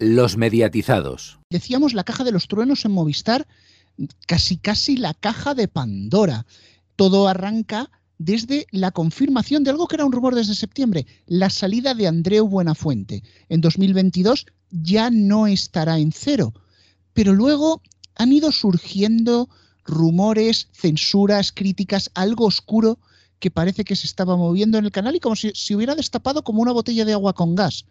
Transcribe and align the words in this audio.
Los 0.00 0.38
mediatizados. 0.38 1.38
Decíamos 1.50 1.92
la 1.92 2.04
caja 2.04 2.24
de 2.24 2.32
los 2.32 2.48
truenos 2.48 2.86
en 2.86 2.92
Movistar, 2.92 3.46
casi 4.26 4.56
casi 4.56 4.96
la 4.96 5.12
caja 5.12 5.54
de 5.54 5.68
Pandora. 5.68 6.46
Todo 6.96 7.28
arranca 7.28 7.90
desde 8.16 8.66
la 8.70 8.92
confirmación 8.92 9.62
de 9.62 9.70
algo 9.70 9.86
que 9.86 9.96
era 9.96 10.06
un 10.06 10.12
rumor 10.12 10.34
desde 10.34 10.54
septiembre, 10.54 11.06
la 11.26 11.50
salida 11.50 11.92
de 11.92 12.06
Andreu 12.06 12.48
Buenafuente. 12.48 13.22
En 13.50 13.60
2022 13.60 14.46
ya 14.70 15.10
no 15.10 15.46
estará 15.46 15.98
en 15.98 16.12
cero. 16.12 16.54
Pero 17.12 17.34
luego 17.34 17.82
han 18.16 18.32
ido 18.32 18.52
surgiendo 18.52 19.50
rumores, 19.84 20.68
censuras, 20.72 21.52
críticas, 21.52 22.10
algo 22.14 22.46
oscuro 22.46 22.98
que 23.38 23.50
parece 23.50 23.84
que 23.84 23.96
se 23.96 24.06
estaba 24.06 24.36
moviendo 24.36 24.78
en 24.78 24.86
el 24.86 24.92
canal 24.92 25.16
y 25.16 25.20
como 25.20 25.36
si 25.36 25.52
se 25.54 25.76
hubiera 25.76 25.94
destapado 25.94 26.42
como 26.42 26.62
una 26.62 26.72
botella 26.72 27.04
de 27.04 27.12
agua 27.12 27.34
con 27.34 27.54
gas. 27.54 27.84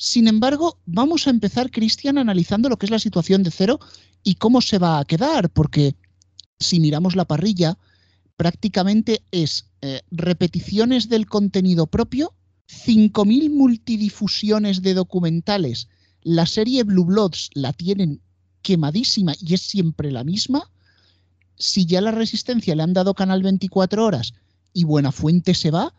Sin 0.00 0.28
embargo, 0.28 0.78
vamos 0.86 1.26
a 1.26 1.30
empezar, 1.30 1.72
Cristian, 1.72 2.18
analizando 2.18 2.68
lo 2.68 2.76
que 2.76 2.86
es 2.86 2.90
la 2.90 3.00
situación 3.00 3.42
de 3.42 3.50
cero 3.50 3.80
y 4.22 4.36
cómo 4.36 4.60
se 4.60 4.78
va 4.78 5.00
a 5.00 5.04
quedar, 5.04 5.50
porque 5.50 5.96
si 6.60 6.78
miramos 6.78 7.16
la 7.16 7.24
parrilla, 7.24 7.76
prácticamente 8.36 9.22
es 9.32 9.66
eh, 9.82 10.02
repeticiones 10.12 11.08
del 11.08 11.26
contenido 11.26 11.88
propio, 11.88 12.32
5.000 12.68 13.50
multidifusiones 13.50 14.82
de 14.82 14.94
documentales. 14.94 15.88
La 16.22 16.46
serie 16.46 16.84
Blue 16.84 17.04
Bloods 17.04 17.50
la 17.54 17.72
tienen 17.72 18.20
quemadísima 18.62 19.34
y 19.40 19.54
es 19.54 19.62
siempre 19.62 20.12
la 20.12 20.22
misma. 20.22 20.70
Si 21.56 21.86
ya 21.86 22.00
la 22.00 22.12
resistencia 22.12 22.76
le 22.76 22.84
han 22.84 22.92
dado 22.92 23.14
canal 23.14 23.42
24 23.42 24.04
horas 24.04 24.32
y 24.72 24.84
Buena 24.84 25.10
Fuente 25.10 25.54
se 25.54 25.72
va, 25.72 25.92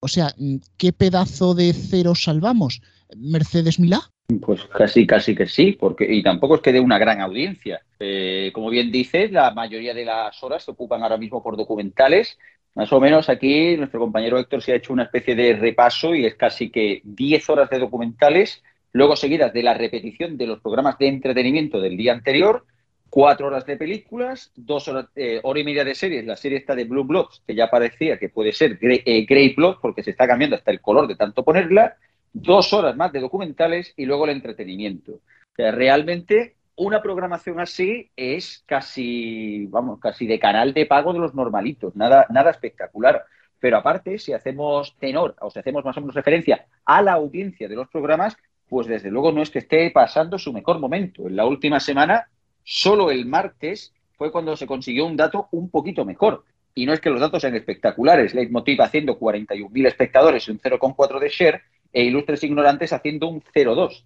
o 0.00 0.08
sea, 0.08 0.34
¿qué 0.78 0.92
pedazo 0.92 1.54
de 1.54 1.72
cero 1.72 2.16
salvamos? 2.16 2.80
¿Mercedes 3.16 3.78
Milá? 3.78 4.00
Pues 4.38 4.64
casi, 4.64 5.06
casi 5.06 5.34
que 5.34 5.46
sí, 5.46 5.72
porque 5.72 6.06
y 6.08 6.22
tampoco 6.22 6.56
es 6.56 6.60
que 6.60 6.72
dé 6.72 6.80
una 6.80 6.98
gran 6.98 7.20
audiencia. 7.20 7.80
Eh, 7.98 8.50
como 8.54 8.70
bien 8.70 8.92
dices, 8.92 9.32
la 9.32 9.50
mayoría 9.52 9.92
de 9.94 10.04
las 10.04 10.42
horas 10.42 10.64
se 10.64 10.70
ocupan 10.70 11.02
ahora 11.02 11.16
mismo 11.16 11.42
por 11.42 11.56
documentales. 11.56 12.38
Más 12.74 12.92
o 12.92 13.00
menos 13.00 13.28
aquí 13.28 13.76
nuestro 13.76 13.98
compañero 13.98 14.38
Héctor 14.38 14.62
se 14.62 14.72
ha 14.72 14.76
hecho 14.76 14.92
una 14.92 15.02
especie 15.04 15.34
de 15.34 15.54
repaso 15.54 16.14
y 16.14 16.26
es 16.26 16.36
casi 16.36 16.70
que 16.70 17.00
10 17.02 17.50
horas 17.50 17.70
de 17.70 17.80
documentales, 17.80 18.62
luego 18.92 19.16
seguidas 19.16 19.52
de 19.52 19.64
la 19.64 19.74
repetición 19.74 20.36
de 20.36 20.46
los 20.46 20.60
programas 20.60 20.96
de 20.98 21.08
entretenimiento 21.08 21.80
del 21.80 21.96
día 21.96 22.12
anterior, 22.12 22.64
cuatro 23.10 23.48
horas 23.48 23.66
de 23.66 23.76
películas, 23.76 24.52
dos 24.54 24.86
horas, 24.86 25.06
eh, 25.16 25.40
hora 25.42 25.58
y 25.58 25.64
media 25.64 25.84
de 25.84 25.96
series, 25.96 26.24
la 26.24 26.36
serie 26.36 26.58
está 26.58 26.76
de 26.76 26.84
Blue 26.84 27.04
Bloods, 27.04 27.42
que 27.44 27.56
ya 27.56 27.68
parecía 27.68 28.18
que 28.18 28.28
puede 28.28 28.52
ser 28.52 28.76
Grey, 28.76 29.02
eh, 29.04 29.26
Grey 29.26 29.52
Blood, 29.54 29.78
porque 29.82 30.04
se 30.04 30.12
está 30.12 30.28
cambiando 30.28 30.54
hasta 30.54 30.70
el 30.70 30.80
color 30.80 31.08
de 31.08 31.16
tanto 31.16 31.44
ponerla, 31.44 31.96
dos 32.32 32.72
horas 32.72 32.96
más 32.96 33.12
de 33.12 33.20
documentales 33.20 33.92
y 33.96 34.06
luego 34.06 34.24
el 34.24 34.30
entretenimiento. 34.30 35.20
Realmente 35.56 36.56
una 36.76 37.02
programación 37.02 37.60
así 37.60 38.10
es 38.16 38.64
casi, 38.66 39.66
vamos, 39.66 40.00
casi 40.00 40.26
de 40.26 40.38
canal 40.38 40.72
de 40.72 40.86
pago 40.86 41.12
de 41.12 41.18
los 41.18 41.34
normalitos, 41.34 41.94
nada, 41.94 42.26
nada 42.30 42.50
espectacular. 42.50 43.24
Pero 43.58 43.76
aparte, 43.76 44.18
si 44.18 44.32
hacemos 44.32 44.96
tenor 44.98 45.36
o 45.40 45.50
si 45.50 45.58
hacemos 45.58 45.84
más 45.84 45.96
o 45.98 46.00
menos 46.00 46.14
referencia 46.14 46.66
a 46.86 47.02
la 47.02 47.12
audiencia 47.12 47.68
de 47.68 47.76
los 47.76 47.88
programas, 47.88 48.36
pues 48.66 48.86
desde 48.86 49.10
luego 49.10 49.32
no 49.32 49.42
es 49.42 49.50
que 49.50 49.58
esté 49.58 49.90
pasando 49.90 50.38
su 50.38 50.54
mejor 50.54 50.78
momento. 50.78 51.26
En 51.26 51.36
la 51.36 51.44
última 51.44 51.80
semana, 51.80 52.28
solo 52.64 53.10
el 53.10 53.26
martes 53.26 53.92
fue 54.16 54.32
cuando 54.32 54.56
se 54.56 54.66
consiguió 54.66 55.04
un 55.04 55.16
dato 55.16 55.48
un 55.50 55.70
poquito 55.70 56.06
mejor. 56.06 56.44
Y 56.74 56.86
no 56.86 56.94
es 56.94 57.00
que 57.00 57.10
los 57.10 57.20
datos 57.20 57.42
sean 57.42 57.56
espectaculares. 57.56 58.32
Leitmotiv 58.32 58.80
haciendo 58.80 59.18
41.000 59.18 59.86
espectadores 59.86 60.48
y 60.48 60.52
un 60.52 60.60
0,4 60.60 61.18
de 61.18 61.28
share 61.28 61.62
e 61.92 62.04
Ilustres 62.04 62.44
Ignorantes 62.44 62.92
haciendo 62.92 63.28
un 63.28 63.42
0-2. 63.42 64.04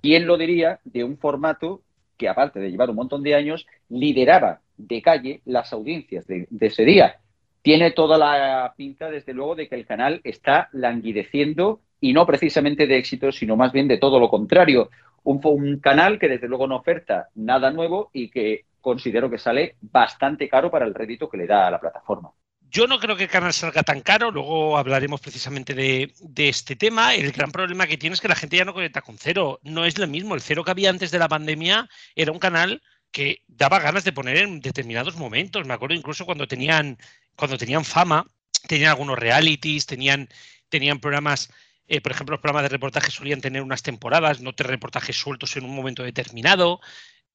¿Quién 0.00 0.26
lo 0.26 0.36
diría 0.36 0.80
de 0.84 1.04
un 1.04 1.18
formato 1.18 1.82
que, 2.16 2.28
aparte 2.28 2.60
de 2.60 2.70
llevar 2.70 2.90
un 2.90 2.96
montón 2.96 3.22
de 3.22 3.34
años, 3.34 3.66
lideraba 3.88 4.60
de 4.76 5.02
calle 5.02 5.40
las 5.44 5.72
audiencias 5.72 6.26
de, 6.26 6.46
ese 6.60 6.84
día? 6.84 7.20
Tiene 7.62 7.90
toda 7.90 8.16
la 8.16 8.74
pinta, 8.76 9.10
desde 9.10 9.34
luego, 9.34 9.56
de 9.56 9.68
que 9.68 9.74
el 9.74 9.86
canal 9.86 10.20
está 10.22 10.68
languideciendo 10.72 11.80
y 12.00 12.12
no 12.12 12.26
precisamente 12.26 12.86
de 12.86 12.98
éxito, 12.98 13.32
sino 13.32 13.56
más 13.56 13.72
bien 13.72 13.88
de 13.88 13.98
todo 13.98 14.20
lo 14.20 14.28
contrario. 14.28 14.90
Un, 15.24 15.40
un 15.42 15.80
canal 15.80 16.18
que, 16.18 16.28
desde 16.28 16.48
luego, 16.48 16.66
no 16.66 16.76
oferta 16.76 17.28
nada 17.34 17.70
nuevo 17.70 18.10
y 18.12 18.30
que 18.30 18.66
considero 18.80 19.28
que 19.28 19.38
sale 19.38 19.74
bastante 19.80 20.48
caro 20.48 20.70
para 20.70 20.86
el 20.86 20.94
rédito 20.94 21.28
que 21.28 21.38
le 21.38 21.46
da 21.46 21.66
a 21.66 21.70
la 21.72 21.80
plataforma. 21.80 22.30
Yo 22.76 22.86
no 22.86 22.98
creo 22.98 23.16
que 23.16 23.22
el 23.22 23.30
canal 23.30 23.54
salga 23.54 23.82
tan 23.82 24.02
caro, 24.02 24.30
luego 24.30 24.76
hablaremos 24.76 25.22
precisamente 25.22 25.72
de, 25.72 26.12
este 26.36 26.76
tema. 26.76 27.14
El 27.14 27.32
gran 27.32 27.50
problema 27.50 27.86
que 27.86 27.96
tiene 27.96 28.12
es 28.12 28.20
que 28.20 28.28
la 28.28 28.34
gente 28.34 28.58
ya 28.58 28.66
no 28.66 28.74
conecta 28.74 29.00
con 29.00 29.16
cero. 29.16 29.58
No 29.62 29.86
es 29.86 29.96
lo 29.96 30.06
mismo. 30.06 30.34
El 30.34 30.42
cero 30.42 30.62
que 30.62 30.72
había 30.72 30.90
antes 30.90 31.10
de 31.10 31.18
la 31.18 31.26
pandemia 31.26 31.88
era 32.14 32.32
un 32.32 32.38
canal 32.38 32.82
que 33.10 33.42
daba 33.46 33.78
ganas 33.78 34.04
de 34.04 34.12
poner 34.12 34.36
en 34.36 34.60
determinados 34.60 35.16
momentos. 35.16 35.66
Me 35.66 35.72
acuerdo 35.72 35.94
incluso 35.94 36.26
cuando 36.26 36.46
tenían, 36.46 36.98
cuando 37.34 37.56
tenían 37.56 37.82
fama, 37.82 38.26
tenían 38.68 38.90
algunos 38.90 39.18
realities, 39.18 39.86
tenían, 39.86 40.28
tenían 40.68 41.00
programas, 41.00 41.48
eh, 41.88 42.02
por 42.02 42.12
ejemplo, 42.12 42.34
los 42.34 42.42
programas 42.42 42.64
de 42.64 42.76
reportaje 42.76 43.10
solían 43.10 43.40
tener 43.40 43.62
unas 43.62 43.82
temporadas, 43.82 44.42
no 44.42 44.52
te 44.52 44.64
reportajes 44.64 45.16
sueltos 45.16 45.56
en 45.56 45.64
un 45.64 45.74
momento 45.74 46.02
determinado. 46.02 46.80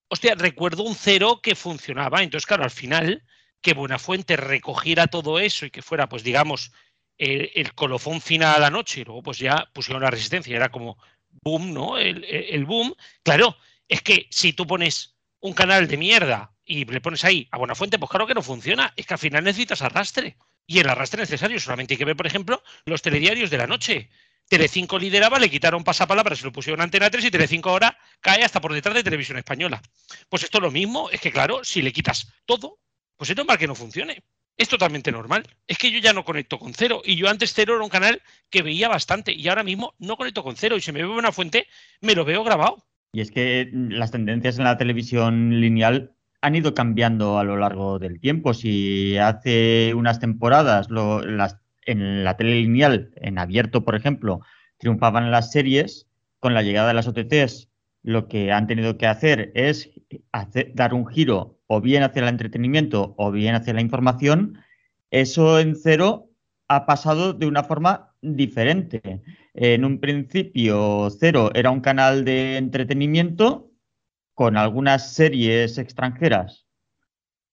Hostia, 0.07 0.35
recuerdo 0.35 0.83
un 0.83 0.93
cero 0.93 1.39
que 1.41 1.55
funcionaba. 1.55 2.21
Entonces, 2.21 2.45
claro, 2.45 2.63
al 2.63 2.69
final 2.69 3.23
que 3.61 3.73
Buenafuente 3.73 4.37
recogiera 4.37 5.07
todo 5.07 5.39
eso 5.39 5.65
y 5.65 5.71
que 5.71 5.81
fuera, 5.81 6.09
pues 6.09 6.23
digamos, 6.23 6.71
el, 7.17 7.73
colofón 7.73 8.21
final 8.21 8.55
a 8.55 8.59
la 8.59 8.69
noche 8.69 9.01
y 9.01 9.03
luego 9.03 9.21
pues 9.21 9.37
ya 9.37 9.69
pusieron 9.73 10.01
la 10.01 10.09
resistencia, 10.09 10.55
era 10.55 10.69
como 10.69 10.97
boom, 11.43 11.73
¿no? 11.73 11.97
El, 11.97 12.65
boom. 12.65 12.95
Claro, 13.23 13.55
es 13.87 14.01
que 14.01 14.27
si 14.31 14.53
tú 14.53 14.65
pones 14.65 15.15
un 15.39 15.53
canal 15.53 15.87
de 15.87 15.97
mierda 15.97 16.53
y 16.65 16.85
le 16.85 17.01
pones 17.01 17.23
ahí 17.23 17.47
a 17.51 17.57
Buenafuente, 17.57 17.99
pues 17.99 18.09
claro 18.09 18.27
que 18.27 18.33
no 18.33 18.41
funciona, 18.41 18.93
es 18.95 19.05
que 19.05 19.13
al 19.13 19.19
final 19.19 19.43
necesitas 19.43 19.81
arrastre. 19.81 20.37
Y 20.65 20.79
el 20.79 20.89
arrastre 20.89 21.21
necesario, 21.21 21.59
solamente 21.59 21.93
hay 21.93 21.97
que 21.97 22.05
ver, 22.05 22.15
por 22.15 22.27
ejemplo, 22.27 22.63
los 22.85 23.01
telediarios 23.01 23.49
de 23.49 23.57
la 23.57 23.67
noche. 23.67 24.09
Telecinco 24.47 24.97
lideraba, 24.97 25.39
le 25.39 25.49
quitaron 25.49 25.83
pasapalabra, 25.83 26.35
se 26.35 26.43
lo 26.43 26.51
pusieron 26.51 26.81
Antena 26.81 27.09
3 27.09 27.25
y 27.25 27.31
Telecinco 27.31 27.69
ahora 27.69 27.97
cae 28.19 28.43
hasta 28.43 28.59
por 28.61 28.73
detrás 28.73 28.95
de 28.95 29.03
Televisión 29.03 29.37
Española. 29.37 29.81
Pues 30.29 30.43
esto 30.43 30.57
es 30.57 30.61
lo 30.61 30.71
mismo, 30.71 31.09
es 31.09 31.21
que 31.21 31.31
claro, 31.31 31.63
si 31.63 31.81
le 31.81 31.93
quitas 31.93 32.31
todo, 32.45 32.79
pues 33.17 33.29
es 33.29 33.37
normal 33.37 33.57
que 33.57 33.67
no 33.67 33.75
funcione. 33.75 34.23
Es 34.57 34.69
totalmente 34.69 35.11
normal. 35.11 35.43
Es 35.65 35.77
que 35.77 35.91
yo 35.91 35.99
ya 35.99 36.13
no 36.13 36.23
conecto 36.23 36.59
con 36.59 36.73
cero. 36.73 37.01
Y 37.03 37.15
yo 37.15 37.29
antes 37.29 37.53
cero 37.53 37.75
era 37.75 37.83
un 37.83 37.89
canal 37.89 38.21
que 38.49 38.61
veía 38.61 38.89
bastante. 38.89 39.33
Y 39.33 39.47
ahora 39.47 39.63
mismo 39.63 39.95
no 39.97 40.17
conecto 40.17 40.43
con 40.43 40.55
cero. 40.55 40.75
Y 40.75 40.81
si 40.81 40.91
me 40.91 40.99
veo 40.99 41.17
una 41.17 41.31
fuente, 41.31 41.67
me 42.01 42.15
lo 42.15 42.25
veo 42.25 42.43
grabado. 42.43 42.85
Y 43.13 43.21
es 43.21 43.31
que 43.31 43.69
las 43.73 44.11
tendencias 44.11 44.57
en 44.57 44.65
la 44.65 44.77
televisión 44.77 45.59
lineal 45.59 46.13
han 46.41 46.55
ido 46.55 46.73
cambiando 46.73 47.39
a 47.39 47.43
lo 47.43 47.57
largo 47.57 47.99
del 47.99 48.19
tiempo. 48.19 48.53
Si 48.53 49.17
hace 49.17 49.93
unas 49.95 50.19
temporadas 50.19 50.87
en 51.85 52.23
la 52.23 52.37
tele 52.37 52.61
lineal, 52.61 53.11
en 53.15 53.39
abierto, 53.39 53.83
por 53.83 53.95
ejemplo, 53.95 54.41
triunfaban 54.77 55.31
las 55.31 55.51
series, 55.51 56.07
con 56.39 56.53
la 56.53 56.63
llegada 56.63 56.89
de 56.89 56.93
las 56.95 57.07
OTTs, 57.07 57.69
lo 58.03 58.27
que 58.27 58.51
han 58.51 58.67
tenido 58.67 58.97
que 58.97 59.07
hacer 59.07 59.51
es 59.55 59.91
dar 60.73 60.93
un 60.93 61.07
giro 61.07 61.59
o 61.67 61.81
bien 61.81 62.03
hacia 62.03 62.21
el 62.21 62.29
entretenimiento 62.29 63.13
o 63.17 63.31
bien 63.31 63.55
hacia 63.55 63.73
la 63.73 63.81
información, 63.81 64.57
eso 65.09 65.59
en 65.59 65.75
cero 65.75 66.29
ha 66.67 66.85
pasado 66.85 67.33
de 67.33 67.47
una 67.47 67.63
forma 67.63 68.13
diferente. 68.21 69.21
En 69.53 69.83
un 69.83 69.99
principio, 69.99 71.09
Cero 71.09 71.51
era 71.53 71.69
un 71.71 71.81
canal 71.81 72.23
de 72.23 72.57
entretenimiento 72.57 73.71
con 74.33 74.55
algunas 74.55 75.13
series 75.13 75.77
extranjeras, 75.77 76.65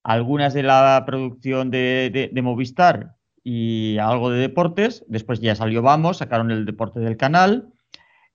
algunas 0.05 0.55
de 0.55 0.63
la 0.63 1.03
producción 1.05 1.71
de, 1.71 2.31
Movistar 2.43 3.17
y 3.43 3.99
algo 3.99 4.31
de 4.31 4.39
deportes. 4.39 5.05
Después 5.09 5.41
ya 5.41 5.57
salió 5.57 5.83
Vamos, 5.83 6.19
sacaron 6.19 6.53
el 6.53 6.65
deporte 6.65 7.01
del 7.01 7.17
canal. 7.17 7.73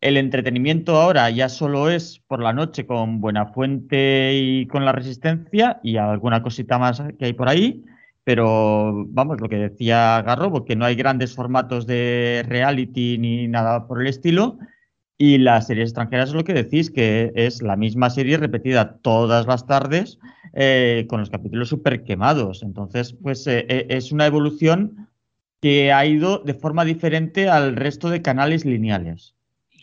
El 0.04 0.18
entretenimiento 0.18 0.98
ahora 0.98 1.30
ya 1.30 1.48
solo 1.48 1.90
es 1.90 2.22
por 2.28 2.44
la 2.44 2.52
noche 2.52 2.86
con 2.86 3.22
Buena 3.22 3.46
Fuente 3.46 4.34
y 4.34 4.68
con 4.68 4.84
la 4.84 4.92
Resistencia 4.92 5.80
y 5.82 5.96
alguna 5.96 6.44
cosita 6.44 6.78
más 6.78 7.02
que 7.18 7.24
hay 7.24 7.32
por 7.32 7.48
ahí. 7.48 7.86
Pero 8.26 9.06
vamos, 9.08 9.40
lo 9.40 9.48
que 9.48 9.56
decía 9.56 10.22
Garro, 10.22 10.52
porque 10.52 10.76
no 10.76 10.84
hay 10.84 10.96
grandes 10.96 11.34
formatos 11.34 11.88
de 11.88 12.44
reality 12.46 13.18
ni 13.18 13.48
nada 13.48 13.88
por 13.88 14.02
el 14.02 14.08
estilo. 14.08 14.58
Y 15.18 15.38
las 15.38 15.68
series 15.68 15.92
extranjeras 15.92 16.30
es 16.30 16.36
lo 16.36 16.44
que 16.44 16.54
decís, 16.54 16.92
que 16.92 17.32
es 17.36 17.62
la 17.62 17.78
misma 17.78 18.10
serie 18.10 18.36
repetida 18.36 18.98
todas 18.98 19.48
las 19.48 19.66
tardes 19.68 20.20
eh, 20.52 21.06
con 21.08 21.22
los 21.22 21.30
capítulos 21.30 21.70
súper 21.70 22.04
quemados. 22.04 22.62
Entonces, 22.62 23.14
pues 23.14 23.48
eh, 23.48 23.66
eh, 23.70 23.86
es 23.88 24.12
una 24.12 24.26
evolución 24.26 25.08
que 25.62 25.94
ha 25.94 26.06
ido 26.06 26.40
de 26.40 26.56
forma 26.56 26.84
diferente 26.84 27.48
al 27.48 27.78
resto 27.78 28.10
de 28.10 28.22
canales 28.22 28.66
lineales 28.66 29.34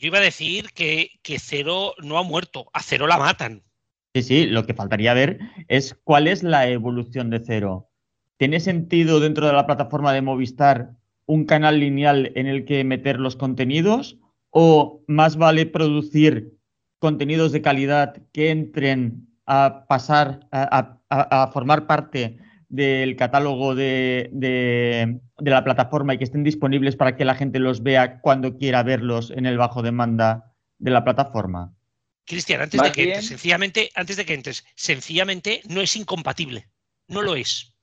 yo 0.00 0.06
iba 0.06 0.18
a 0.18 0.22
decir 0.22 0.70
que, 0.72 1.10
Cero 1.38 1.92
no 2.02 2.16
ha 2.16 2.22
muerto, 2.22 2.70
a 2.72 2.82
Cero 2.82 3.06
la 3.06 3.18
matan. 3.18 3.62
Sí, 4.14 4.22
sí, 4.22 4.46
lo 4.46 4.64
que 4.64 4.72
faltaría 4.72 5.12
ver 5.12 5.38
es 5.68 5.94
cuál 6.04 6.26
es 6.26 6.42
la 6.42 6.68
evolución 6.68 7.28
de 7.28 7.40
Cero. 7.44 7.90
¿Tiene 8.38 8.60
sentido 8.60 9.20
dentro 9.20 9.46
de 9.46 9.52
la 9.52 9.66
plataforma 9.66 10.14
de 10.14 10.22
Movistar 10.22 10.92
un 11.26 11.44
canal 11.44 11.80
lineal 11.80 12.32
en 12.34 12.46
el 12.46 12.64
que 12.64 12.82
meter 12.82 13.20
los 13.20 13.36
contenidos? 13.36 14.18
¿O 14.48 15.04
más 15.06 15.36
vale 15.36 15.66
producir 15.66 16.56
contenidos 16.98 17.52
de 17.52 17.60
calidad 17.60 18.16
que 18.32 18.50
entren 18.50 19.28
a 19.44 19.84
pasar, 19.86 20.48
a, 20.50 21.50
formar 21.52 21.86
parte 21.86 22.38
del 22.70 23.16
catálogo 23.16 23.74
de, 23.74 24.30
de, 24.32 25.20
la 25.48 25.64
plataforma 25.64 26.14
y 26.14 26.18
que 26.18 26.24
estén 26.24 26.44
disponibles 26.44 26.96
para 26.96 27.16
que 27.16 27.24
la 27.24 27.34
gente 27.34 27.58
los 27.58 27.82
vea 27.82 28.20
cuando 28.20 28.58
quiera 28.58 28.82
verlos 28.82 29.30
en 29.30 29.46
el 29.46 29.56
bajo 29.56 29.80
demanda 29.80 30.52
de 30.78 30.90
la 30.90 31.04
plataforma? 31.04 31.72
Cristian, 32.26 32.60
antes 32.60 32.80
de 32.80 32.92
que 32.92 33.02
entres, 33.04 33.26
sencillamente, 33.26 33.90
antes 33.94 34.16
de 34.16 34.24
que 34.26 34.34
entres, 34.34 34.64
sencillamente 34.74 35.62
no 35.68 35.80
es 35.80 35.96
incompatible. 35.96 36.68
No 37.08 37.22
lo 37.22 37.34
es. 37.34 37.74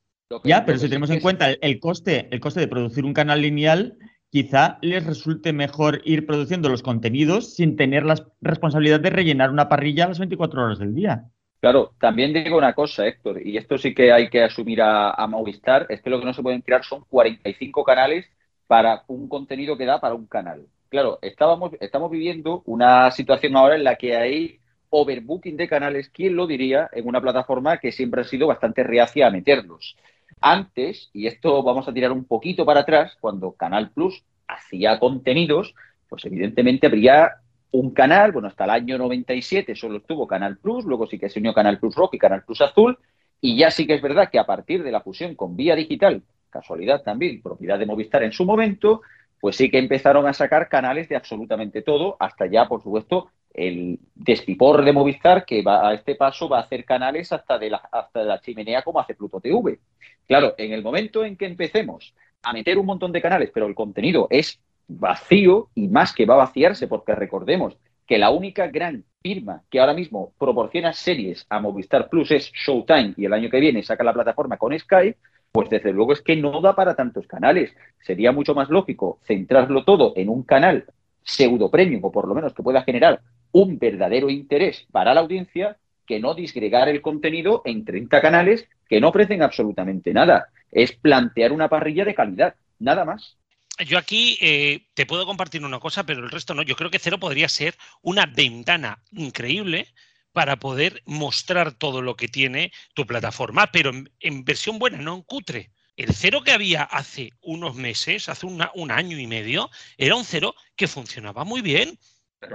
Ya, 0.43 0.65
pero 0.65 0.77
si 0.77 0.87
tenemos 0.87 1.09
en 1.09 1.19
cuenta 1.19 1.51
el, 1.51 1.79
coste, 1.79 2.27
el 2.31 2.39
coste 2.39 2.59
de 2.59 2.67
producir 2.67 3.05
un 3.05 3.13
canal 3.13 3.41
lineal, 3.41 3.97
quizá 4.29 4.77
les 4.81 5.05
resulte 5.05 5.53
mejor 5.53 6.01
ir 6.05 6.25
produciendo 6.25 6.69
los 6.69 6.83
contenidos 6.83 7.55
sin 7.55 7.75
tener 7.75 8.05
la 8.05 8.15
responsabilidad 8.41 8.99
de 8.99 9.09
rellenar 9.09 9.51
una 9.51 9.69
parrilla 9.69 10.05
a 10.05 10.09
las 10.09 10.19
24 10.19 10.63
horas 10.63 10.79
del 10.79 10.95
día. 10.95 11.25
Claro, 11.59 11.95
también 11.99 12.33
digo 12.33 12.57
una 12.57 12.73
cosa, 12.75 13.07
Héctor, 13.07 13.41
y 13.45 13.57
esto 13.57 13.77
sí 13.79 13.93
que 13.95 14.11
hay 14.11 14.29
que 14.29 14.43
asumir 14.43 14.79
a, 14.81 15.11
a 15.11 15.25
Movistar, 15.27 15.87
es 15.89 16.01
que 16.01 16.09
lo 16.11 16.19
que 16.19 16.25
no 16.25 16.33
se 16.33 16.43
pueden 16.43 16.61
crear 16.61 16.83
son 16.83 17.03
45 17.09 17.83
canales 17.83 18.27
para 18.67 19.03
un 19.07 19.27
contenido 19.27 19.75
que 19.75 19.85
da 19.85 19.99
para 19.99 20.13
un 20.13 20.27
canal. 20.27 20.67
Claro, 20.89 21.17
estábamos, 21.21 21.71
estamos 21.79 22.11
viviendo 22.11 22.61
una 22.65 23.09
situación 23.11 23.55
ahora 23.57 23.75
en 23.75 23.83
la 23.83 23.95
que 23.95 24.15
hay 24.15 24.59
overbooking 24.89 25.57
de 25.57 25.67
canales, 25.67 26.09
¿quién 26.09 26.35
lo 26.35 26.45
diría? 26.45 26.89
En 26.93 27.07
una 27.07 27.21
plataforma 27.21 27.79
que 27.79 27.91
siempre 27.91 28.21
ha 28.21 28.23
sido 28.23 28.47
bastante 28.47 28.83
reacia 28.83 29.27
a 29.27 29.31
meterlos. 29.31 29.97
Antes, 30.39 31.09
y 31.13 31.25
esto 31.27 31.63
vamos 31.63 31.87
a 31.87 31.93
tirar 31.93 32.11
un 32.11 32.25
poquito 32.25 32.65
para 32.65 32.81
atrás, 32.81 33.17
cuando 33.19 33.53
Canal 33.53 33.89
Plus 33.91 34.23
hacía 34.47 34.99
contenidos, 34.99 35.73
pues 36.07 36.23
evidentemente 36.25 36.85
habría 36.87 37.31
un 37.71 37.91
canal, 37.91 38.31
bueno, 38.31 38.47
hasta 38.47 38.63
el 38.63 38.71
año 38.71 38.97
97 38.97 39.75
solo 39.75 39.97
estuvo 39.97 40.27
Canal 40.27 40.57
Plus, 40.57 40.85
luego 40.85 41.07
sí 41.07 41.19
que 41.19 41.29
se 41.29 41.39
unió 41.39 41.53
Canal 41.53 41.79
Plus 41.79 41.95
Rock 41.95 42.15
y 42.15 42.17
Canal 42.17 42.43
Plus 42.43 42.61
Azul, 42.61 42.97
y 43.41 43.57
ya 43.57 43.71
sí 43.71 43.85
que 43.85 43.95
es 43.95 44.01
verdad 44.01 44.29
que 44.31 44.39
a 44.39 44.45
partir 44.45 44.83
de 44.83 44.91
la 44.91 45.01
fusión 45.01 45.35
con 45.35 45.55
Vía 45.55 45.75
Digital, 45.75 46.23
casualidad 46.49 47.03
también, 47.03 47.41
propiedad 47.41 47.77
de 47.77 47.85
Movistar 47.85 48.23
en 48.23 48.31
su 48.31 48.45
momento, 48.45 49.01
pues 49.39 49.55
sí 49.55 49.69
que 49.69 49.77
empezaron 49.77 50.25
a 50.27 50.33
sacar 50.33 50.69
canales 50.69 51.09
de 51.09 51.15
absolutamente 51.15 51.81
todo, 51.81 52.17
hasta 52.19 52.47
ya, 52.47 52.67
por 52.67 52.81
supuesto, 52.81 53.29
el 53.53 53.99
despipor 54.15 54.83
de 54.83 54.93
Movistar, 54.93 55.45
que 55.45 55.61
va 55.61 55.89
a 55.89 55.93
este 55.93 56.15
paso 56.15 56.47
va 56.47 56.59
a 56.59 56.61
hacer 56.61 56.85
canales 56.85 57.31
hasta 57.31 57.57
de 57.57 57.69
la, 57.71 57.77
hasta 57.91 58.19
de 58.21 58.25
la 58.25 58.41
chimenea 58.41 58.83
como 58.83 58.99
hace 58.99 59.15
Pluto 59.15 59.39
TV. 59.39 59.79
Claro, 60.27 60.55
en 60.57 60.71
el 60.73 60.83
momento 60.83 61.23
en 61.23 61.37
que 61.37 61.45
empecemos 61.45 62.13
a 62.43 62.53
meter 62.53 62.77
un 62.77 62.85
montón 62.85 63.11
de 63.11 63.21
canales, 63.21 63.51
pero 63.53 63.67
el 63.67 63.75
contenido 63.75 64.27
es 64.29 64.59
vacío 64.87 65.69
y 65.75 65.87
más 65.87 66.13
que 66.13 66.25
va 66.25 66.35
a 66.35 66.45
vaciarse, 66.45 66.87
porque 66.87 67.15
recordemos 67.15 67.77
que 68.05 68.17
la 68.17 68.29
única 68.29 68.67
gran 68.67 69.03
firma 69.21 69.63
que 69.69 69.79
ahora 69.79 69.93
mismo 69.93 70.31
proporciona 70.39 70.93
series 70.93 71.45
a 71.49 71.59
Movistar 71.59 72.09
Plus 72.09 72.31
es 72.31 72.51
Showtime 72.53 73.13
y 73.17 73.25
el 73.25 73.33
año 73.33 73.49
que 73.49 73.59
viene 73.59 73.83
saca 73.83 74.03
la 74.03 74.13
plataforma 74.13 74.57
con 74.57 74.77
Sky, 74.77 75.13
pues 75.51 75.69
desde 75.69 75.91
luego 75.91 76.13
es 76.13 76.21
que 76.21 76.35
no 76.35 76.61
da 76.61 76.75
para 76.75 76.95
tantos 76.95 77.27
canales. 77.27 77.75
Sería 77.99 78.31
mucho 78.31 78.55
más 78.55 78.69
lógico 78.69 79.19
centrarlo 79.23 79.83
todo 79.83 80.13
en 80.15 80.29
un 80.29 80.43
canal 80.43 80.85
pseudo 81.23 81.69
premium 81.69 82.03
o 82.05 82.11
por 82.11 82.27
lo 82.27 82.33
menos 82.33 82.53
que 82.53 82.63
pueda 82.63 82.83
generar 82.83 83.21
un 83.51 83.77
verdadero 83.77 84.29
interés 84.29 84.87
para 84.91 85.13
la 85.13 85.21
audiencia 85.21 85.77
que 86.05 86.19
no 86.19 86.33
disgregar 86.33 86.87
el 86.87 87.01
contenido 87.01 87.61
en 87.65 87.83
30 87.83 88.21
canales 88.21 88.69
que 88.87 89.01
no 89.01 89.09
ofrecen 89.09 89.41
absolutamente 89.41 90.13
nada. 90.13 90.47
Es 90.71 90.93
plantear 90.93 91.51
una 91.51 91.67
parrilla 91.67 92.05
de 92.05 92.15
calidad, 92.15 92.55
nada 92.79 93.03
más. 93.03 93.37
Yo 93.85 93.97
aquí 93.97 94.37
eh, 94.41 94.87
te 94.93 95.05
puedo 95.05 95.25
compartir 95.25 95.63
una 95.63 95.79
cosa, 95.79 96.05
pero 96.05 96.23
el 96.23 96.31
resto 96.31 96.53
no. 96.53 96.63
Yo 96.63 96.75
creo 96.75 96.89
que 96.89 96.99
Cero 96.99 97.19
podría 97.19 97.47
ser 97.49 97.75
una 98.01 98.25
ventana 98.25 99.03
increíble 99.11 99.93
para 100.31 100.57
poder 100.57 101.01
mostrar 101.05 101.73
todo 101.73 102.01
lo 102.01 102.15
que 102.15 102.27
tiene 102.27 102.71
tu 102.93 103.05
plataforma, 103.05 103.71
pero 103.71 103.91
en, 104.19 104.45
versión 104.45 104.77
buena, 104.79 104.97
no 104.99 105.15
en 105.15 105.21
cutre. 105.23 105.71
El 105.95 106.13
cero 106.13 106.43
que 106.43 106.51
había 106.51 106.83
hace 106.83 107.31
unos 107.41 107.73
meses, 107.73 108.29
hace 108.29 108.45
un 108.45 108.91
año 108.91 109.17
y 109.17 109.25
medio, 109.25 109.71
era 109.97 110.15
un 110.15 110.23
cero 110.23 110.53
que 110.75 110.87
funcionaba 110.87 111.43
muy 111.43 111.61
bien. 111.61 111.97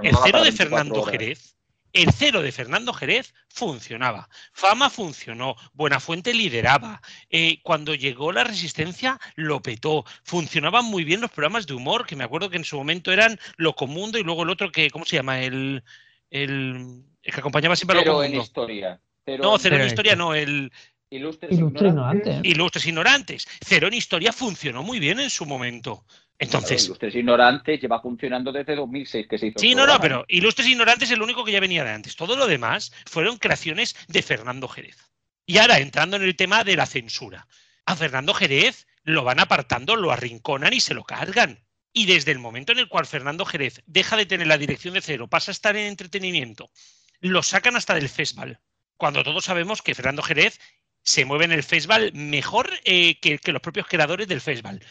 el 0.01 0.15
cero 0.23 0.45
de 0.45 0.53
Fernando 0.53 1.03
Jerez, 1.03 1.57
el 1.93 2.11
cero 2.11 2.41
de 2.41 2.51
Fernando 2.51 2.91
Jerez 2.91 3.33
funcionaba. 3.47 4.27
Fama 4.51 4.89
funcionó. 4.89 5.55
Buenafuente 5.73 6.33
lideraba. 6.33 7.01
Eh, 7.29 7.59
cuando 7.61 7.93
llegó 7.93 8.31
la 8.31 8.43
resistencia, 8.43 9.19
lo 9.35 9.61
petó. 9.61 10.03
Funcionaban 10.23 10.85
muy 10.85 11.03
bien 11.03 11.21
los 11.21 11.31
programas 11.31 11.67
de 11.67 11.75
humor, 11.75 12.05
que 12.05 12.15
me 12.15 12.23
acuerdo 12.23 12.49
que 12.49 12.57
en 12.57 12.65
su 12.65 12.77
momento 12.77 13.11
eran 13.11 13.39
Lo 13.57 13.75
Comundo 13.75 14.17
y 14.17 14.23
luego 14.23 14.43
el 14.43 14.49
otro 14.49 14.71
que, 14.71 14.89
¿cómo 14.89 15.05
se 15.05 15.17
llama? 15.17 15.41
El, 15.41 15.83
el, 16.31 17.03
que 17.21 17.39
acompañaba 17.39 17.75
siempre 17.75 17.99
a 17.99 18.03
lo 18.03 18.23
en 18.23 18.35
historia. 18.35 18.99
no, 19.39 19.57
cero 19.59 19.75
en 19.77 19.87
historia 19.87 20.15
no, 20.15 20.33
el... 20.33 20.71
Ilustres, 21.11 21.59
ignorantes. 21.59 22.39
Ilustres 22.41 22.87
ignorantes. 22.87 23.47
Cero 23.63 23.87
en 23.87 23.93
historia 23.93 24.33
funcionó 24.33 24.81
muy 24.81 24.97
bien 24.97 25.19
en 25.19 25.29
su 25.29 25.45
momento. 25.45 26.03
Entonces. 26.39 26.85
Ilustres 26.85 27.15
Ignorantes 27.15 27.81
lleva 27.81 28.01
funcionando 28.01 28.51
desde 28.51 28.75
2006 28.75 29.27
que 29.29 29.37
se 29.37 29.47
hizo. 29.47 29.59
Sí, 29.59 29.75
no, 29.75 29.85
no, 29.85 29.99
pero 29.99 30.25
Ilustres 30.27 30.67
Ignorantes 30.67 31.09
es 31.09 31.15
el 31.15 31.21
único 31.21 31.43
que 31.43 31.51
ya 31.51 31.59
venía 31.59 31.83
de 31.83 31.91
antes. 31.91 32.15
Todo 32.15 32.35
lo 32.35 32.47
demás 32.47 32.91
fueron 33.05 33.37
creaciones 33.37 33.95
de 34.07 34.21
Fernando 34.21 34.67
Jerez. 34.67 34.97
Y 35.45 35.57
ahora, 35.57 35.79
entrando 35.79 36.17
en 36.17 36.23
el 36.23 36.35
tema 36.35 36.63
de 36.63 36.75
la 36.75 36.85
censura. 36.85 37.47
A 37.85 37.95
Fernando 37.95 38.33
Jerez 38.33 38.87
lo 39.03 39.23
van 39.23 39.39
apartando, 39.39 39.95
lo 39.95 40.11
arrinconan 40.11 40.73
y 40.73 40.79
se 40.79 40.93
lo 40.93 41.03
cargan. 41.03 41.63
Y 41.91 42.05
desde 42.05 42.31
el 42.31 42.39
momento 42.39 42.71
en 42.71 42.79
el 42.79 42.87
cual 42.87 43.05
Fernando 43.05 43.45
Jerez 43.45 43.81
deja 43.85 44.17
de 44.17 44.25
tener 44.25 44.47
la 44.47 44.57
dirección 44.57 44.93
de 44.93 45.01
cero, 45.01 45.27
pasa 45.27 45.51
a 45.51 45.53
estar 45.53 45.75
en 45.75 45.85
entretenimiento, 45.85 46.71
lo 47.19 47.43
sacan 47.43 47.75
hasta 47.75 47.93
del 47.93 48.09
festival. 48.09 48.59
Cuando 48.97 49.23
todos 49.23 49.45
sabemos 49.45 49.81
que 49.81 49.93
Fernando 49.93 50.23
Jerez 50.23 50.59
se 51.03 51.25
mueve 51.25 51.45
en 51.45 51.51
el 51.51 51.63
festival 51.63 52.11
mejor 52.13 52.69
eh, 52.85 53.19
que, 53.19 53.39
los 53.51 53.61
propios 53.61 53.87
creadores 53.87 54.27
del 54.27 54.41
festival. 54.41 54.81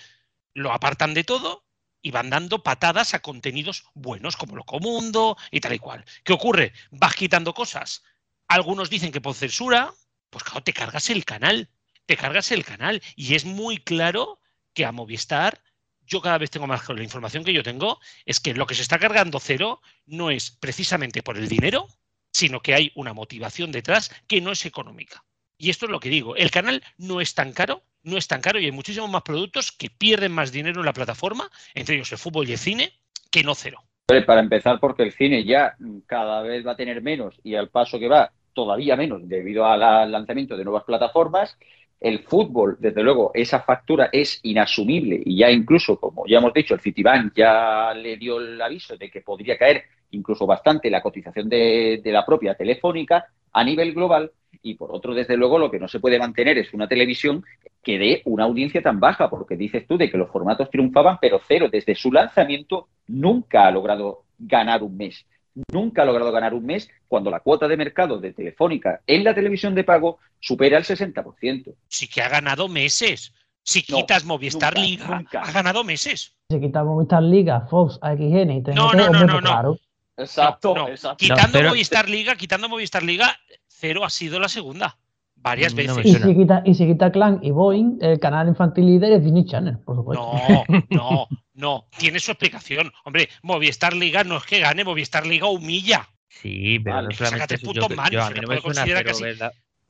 Lo 0.55 0.73
apartan 0.73 1.15
de 1.15 1.25
todo 1.25 1.65
y 2.03 2.11
van 2.11 2.31
dando 2.31 2.63
patadas 2.63 3.15
a 3.15 3.21
contenidos 3.21 3.85
buenos 3.95 4.37
como 4.37 4.57
lo 4.57 4.65
Comundo 4.65 5.37
y 5.51 5.61
tal 5.61 5.75
y 5.75 5.79
cual. 5.79 6.05
¿Qué 6.25 6.33
ocurre? 6.33 6.73
Vas 6.91 7.15
quitando 7.15 7.55
cosas. 7.55 8.03
Algunos 8.49 8.91
dicen 8.91 9.13
que 9.13 9.21
por 9.21 9.35
censura, 9.35 9.95
pues 10.31 10.45
claro, 10.45 10.63
te 10.63 10.73
cargas 10.73 11.11
el 11.11 11.25
canal. 11.25 11.71
Te 12.07 12.17
cargas 12.17 12.51
el 12.51 12.65
canal. 12.65 13.03
Y 13.15 13.35
es 13.35 13.45
muy 13.45 13.79
claro 13.79 14.41
que 14.75 14.85
a 14.85 14.93
Movistar 14.93 15.63
yo 16.05 16.21
cada 16.21 16.39
vez 16.39 16.51
tengo 16.51 16.67
más 16.67 16.89
la 16.89 17.03
información 17.03 17.45
que 17.45 17.53
yo 17.53 17.63
tengo 17.63 18.01
es 18.27 18.41
que 18.41 18.55
lo 18.55 18.67
que 18.67 18.75
se 18.75 18.83
está 18.83 18.99
cargando 18.99 19.41
cero 19.41 19.81
no 20.07 20.31
es 20.31 20.51
precisamente 20.51 21.23
por 21.23 21.39
el 21.39 21.49
dinero, 21.49 21.87
sino 22.33 22.61
que 22.61 22.75
hay 22.75 22.93
una 22.95 23.13
motivación 23.13 23.73
detrás 23.73 24.11
que 24.27 24.41
no 24.41 24.53
es 24.53 24.67
económica. 24.67 25.25
Y 25.63 25.71
esto 25.71 25.87
es 25.87 25.93
lo 25.93 26.01
que 26.01 26.09
digo, 26.09 26.35
el 26.35 26.51
canal 26.51 26.83
no 26.99 27.21
es 27.21 27.37
tan 27.37 27.53
caro, 27.53 27.83
no 28.03 28.17
es 28.19 28.27
tan 28.27 28.41
caro 28.41 28.59
y 28.59 28.65
hay 28.65 28.73
muchísimos 28.73 29.09
más 29.09 29.23
productos 29.23 29.71
que 29.71 29.91
pierden 29.91 30.33
más 30.33 30.51
dinero 30.51 30.81
en 30.81 30.87
la 30.87 30.93
plataforma, 30.93 31.49
entre 31.73 31.95
ellos 31.95 32.11
el 32.11 32.19
fútbol 32.19 32.49
y 32.49 32.53
el 32.53 32.59
cine, 32.59 32.91
que 33.31 33.45
no 33.45 33.55
cero. 33.55 33.79
Para 34.27 34.41
empezar, 34.41 34.81
porque 34.81 35.05
el 35.05 35.13
cine 35.13 35.45
ya 35.45 35.77
cada 36.07 36.43
vez 36.43 36.67
va 36.67 36.73
a 36.73 36.77
tener 36.77 37.01
menos 37.01 37.37
y 37.45 37.55
al 37.55 37.69
paso 37.69 38.01
que 38.01 38.09
va 38.09 38.33
todavía 38.53 38.97
menos 38.97 39.29
debido 39.29 39.65
al 39.65 40.11
lanzamiento 40.11 40.57
de 40.57 40.65
nuevas 40.65 40.83
plataformas, 40.83 41.57
el 42.01 42.25
fútbol, 42.25 42.77
desde 42.81 43.05
luego, 43.05 43.31
esa 43.33 43.61
factura 43.61 44.09
es 44.11 44.41
inasumible 44.43 45.23
y 45.25 45.37
ya 45.37 45.49
incluso, 45.53 45.97
como 46.01 46.27
ya 46.27 46.39
hemos 46.39 46.53
dicho, 46.53 46.75
el 46.75 46.81
Citibank 46.81 47.35
ya 47.37 47.95
le 47.95 48.17
dio 48.17 48.41
el 48.41 48.61
aviso 48.61 48.97
de 48.97 49.09
que 49.09 49.21
podría 49.21 49.57
caer 49.57 49.85
incluso 50.11 50.45
bastante 50.45 50.91
la 50.91 51.01
cotización 51.01 51.49
de, 51.49 52.01
de 52.03 52.11
la 52.11 52.27
propia 52.27 52.57
telefónica 52.57 53.29
a 53.53 53.65
nivel 53.65 53.95
global 53.95 54.33
y 54.63 54.75
por 54.75 54.95
otro, 54.95 55.15
desde 55.15 55.37
luego, 55.37 55.59
lo 55.59 55.71
que 55.71 55.81
no 55.81 55.89
se 55.89 55.99
puede 55.99 56.19
mantener 56.19 56.59
es 56.59 56.73
una 56.73 56.87
televisión 56.87 57.45
que 57.83 57.99
dé 57.99 58.23
una 58.27 58.45
audiencia 58.45 58.83
tan 58.83 59.01
baja, 59.01 59.29
porque 59.29 59.57
dices 59.57 59.87
tú 59.89 59.97
de 59.97 60.11
que 60.11 60.19
los 60.19 60.31
formatos 60.31 60.71
triunfaban, 60.71 61.19
pero 61.21 61.41
cero, 61.49 61.69
desde 61.71 61.95
su 61.95 62.13
lanzamiento 62.13 62.89
nunca 63.09 63.67
ha 63.67 63.71
logrado 63.71 64.25
ganar 64.39 64.83
un 64.83 64.97
mes 64.97 65.27
nunca 65.73 66.03
ha 66.03 66.05
logrado 66.05 66.33
ganar 66.33 66.55
un 66.55 66.65
mes 66.65 66.89
cuando 67.09 67.31
la 67.31 67.41
cuota 67.41 67.69
de 67.69 67.77
mercado 67.77 68.19
de 68.19 68.33
Telefónica 68.33 69.01
en 69.07 69.25
la 69.25 69.35
televisión 69.35 69.75
de 69.75 69.85
pago 69.85 70.19
supera 70.41 70.79
el 70.79 70.85
60%. 70.85 71.75
Sí 71.89 72.09
que 72.09 72.23
ha 72.23 72.29
ganado 72.29 72.69
meses. 72.69 73.35
Si 73.65 73.83
quitas 73.83 74.25
Movistar 74.25 74.77
Liga, 74.77 75.23
ha 75.33 75.53
ganado 75.53 75.85
meses. 75.85 76.35
Si 76.49 76.61
quitas 76.61 76.85
Movistar 76.85 77.23
Liga, 77.23 77.61
Fox, 77.71 77.99
AXN 78.03 78.51
y 78.51 78.63
TNT, 78.63 78.75
no, 78.75 78.93
no, 78.93 79.09
no, 79.11 79.25
no, 79.25 79.41
no. 79.41 79.79
Exacto, 80.23 80.75
Quitando 81.17 81.63
Movistar 81.63 82.09
Liga, 82.09 82.37
quitando 82.37 82.69
Movistar 82.69 83.03
Liga, 83.03 83.37
cero 83.67 84.05
ha 84.05 84.11
sido 84.11 84.39
la 84.39 84.49
segunda. 84.49 84.99
Varias 85.37 85.75
veces. 85.75 86.05
y, 86.05 86.15
si 86.15 86.37
quita, 86.37 86.63
y 86.65 86.75
si 86.75 86.87
quita 86.87 87.11
Clan 87.11 87.41
y 87.43 87.51
Boeing, 87.51 87.99
el 88.01 88.21
canal 88.21 88.47
infantil 88.47 88.87
líder 88.87 89.13
es 89.15 89.25
Disney 89.25 89.45
Channel, 89.45 89.79
por 89.79 89.97
supuesto. 89.97 90.25
No, 90.25 90.65
no, 90.91 91.29
no. 91.55 91.89
Tiene 91.99 92.21
su 92.21 92.31
explicación. 92.31 92.93
Hombre, 93.05 93.29
Movistar 93.43 93.93
Liga 93.93 94.23
no 94.23 94.37
es 94.37 94.45
que 94.45 94.61
gane, 94.61 94.85
Movistar 94.85 95.27
Liga 95.27 95.49
humilla. 95.49 96.09
Sí, 96.29 96.79
pero 96.79 97.03
no 97.03 97.11
solamente 97.11 97.57
eso. 97.57 97.73
Yo, 97.73 97.89
yo, 98.11 98.23
a 98.23 98.31
mí 98.31 98.41
no 98.41 98.49
me 98.49 98.61
suena 98.61 99.03
casi... 99.03 99.25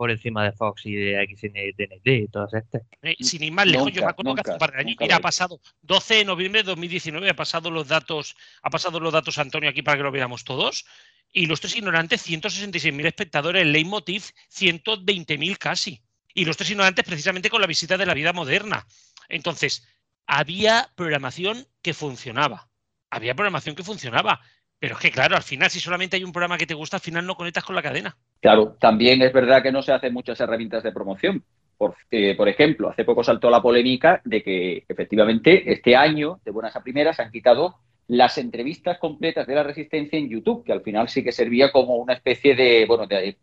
por 0.02 0.10
encima 0.10 0.42
de 0.42 0.50
Fox 0.50 0.84
y 0.86 0.94
de 0.94 1.24
XN 1.30 1.52
y 1.54 1.72
TNT 1.74 2.06
y 2.24 2.26
todas 2.26 2.52
estas. 2.54 2.82
Eh, 3.02 3.14
sin 3.20 3.44
ir 3.44 3.52
más 3.52 3.68
lejos, 3.68 3.92
yo 3.92 4.02
me 4.02 4.10
acuerdo 4.10 4.34
que 4.34 4.40
hace 4.40 4.50
un 4.50 4.58
par 4.58 4.72
de 4.72 4.80
años, 4.80 4.96
mira, 4.98 5.14
ha 5.14 5.20
pasado 5.20 5.60
12 5.82 6.14
de 6.16 6.24
noviembre 6.24 6.64
de 6.64 6.66
2019, 6.70 7.30
ha 7.30 7.36
pasado 7.36 7.70
los 7.70 7.86
datos, 7.86 8.34
ha 8.62 8.68
pasado 8.68 8.98
los 8.98 9.12
datos 9.12 9.38
Antonio 9.38 9.70
aquí 9.70 9.82
para 9.82 9.98
que 9.98 10.02
lo 10.02 10.10
veamos 10.10 10.42
todos. 10.42 10.86
Y 11.32 11.46
Los 11.46 11.60
Tres 11.60 11.76
Ignorantes, 11.76 12.28
166.000 12.28 13.06
espectadores. 13.06 13.64
Leitmotiv, 13.64 14.24
120.000 14.52 15.56
casi. 15.56 16.02
Y 16.34 16.46
Los 16.46 16.56
Tres 16.56 16.70
Ignorantes 16.70 17.04
precisamente 17.04 17.48
con 17.48 17.60
la 17.60 17.68
visita 17.68 17.96
de 17.96 18.04
la 18.04 18.14
vida 18.14 18.32
moderna. 18.32 18.84
Entonces, 19.28 19.86
había 20.26 20.90
programación 20.96 21.68
que 21.80 21.94
funcionaba. 21.94 22.68
Había 23.08 23.36
programación 23.36 23.76
que 23.76 23.84
funcionaba. 23.84 24.40
Pero 24.82 24.96
es 24.96 25.00
que, 25.00 25.12
claro, 25.12 25.36
al 25.36 25.44
final, 25.44 25.70
si 25.70 25.78
solamente 25.78 26.16
hay 26.16 26.24
un 26.24 26.32
programa 26.32 26.58
que 26.58 26.66
te 26.66 26.74
gusta, 26.74 26.96
al 26.96 27.02
final 27.02 27.24
no 27.24 27.36
conectas 27.36 27.62
con 27.62 27.76
la 27.76 27.82
cadena. 27.82 28.16
Claro, 28.40 28.76
también 28.80 29.22
es 29.22 29.32
verdad 29.32 29.62
que 29.62 29.70
no 29.70 29.80
se 29.80 29.92
hacen 29.92 30.12
muchas 30.12 30.40
herramientas 30.40 30.82
de 30.82 30.90
promoción. 30.90 31.44
Por, 31.78 31.94
eh, 32.10 32.34
por, 32.34 32.48
ejemplo, 32.48 32.88
hace 32.88 33.04
poco 33.04 33.22
saltó 33.22 33.48
la 33.48 33.62
polémica 33.62 34.20
de 34.24 34.42
que 34.42 34.84
efectivamente 34.88 35.72
este 35.72 35.94
año, 35.94 36.40
de 36.44 36.50
buenas 36.50 36.74
a 36.74 36.82
primeras, 36.82 37.20
han 37.20 37.30
quitado 37.30 37.76
las 38.08 38.38
entrevistas 38.38 38.98
completas 38.98 39.46
de 39.46 39.54
la 39.54 39.62
Resistencia 39.62 40.18
en 40.18 40.28
YouTube, 40.28 40.64
que 40.64 40.72
al 40.72 40.82
final 40.82 41.08
sí 41.08 41.22
que 41.22 41.30
servía 41.30 41.70
como 41.70 41.94
una 41.94 42.14
especie 42.14 42.56
de, 42.56 42.84
bueno, 42.84 43.06
de 43.06 43.36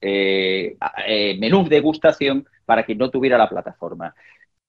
eh, 0.00 0.76
eh, 1.08 1.36
menú 1.40 1.64
de 1.64 1.70
degustación 1.70 2.46
para 2.64 2.84
que 2.84 2.94
no 2.94 3.10
tuviera 3.10 3.36
la 3.36 3.48
plataforma. 3.48 4.14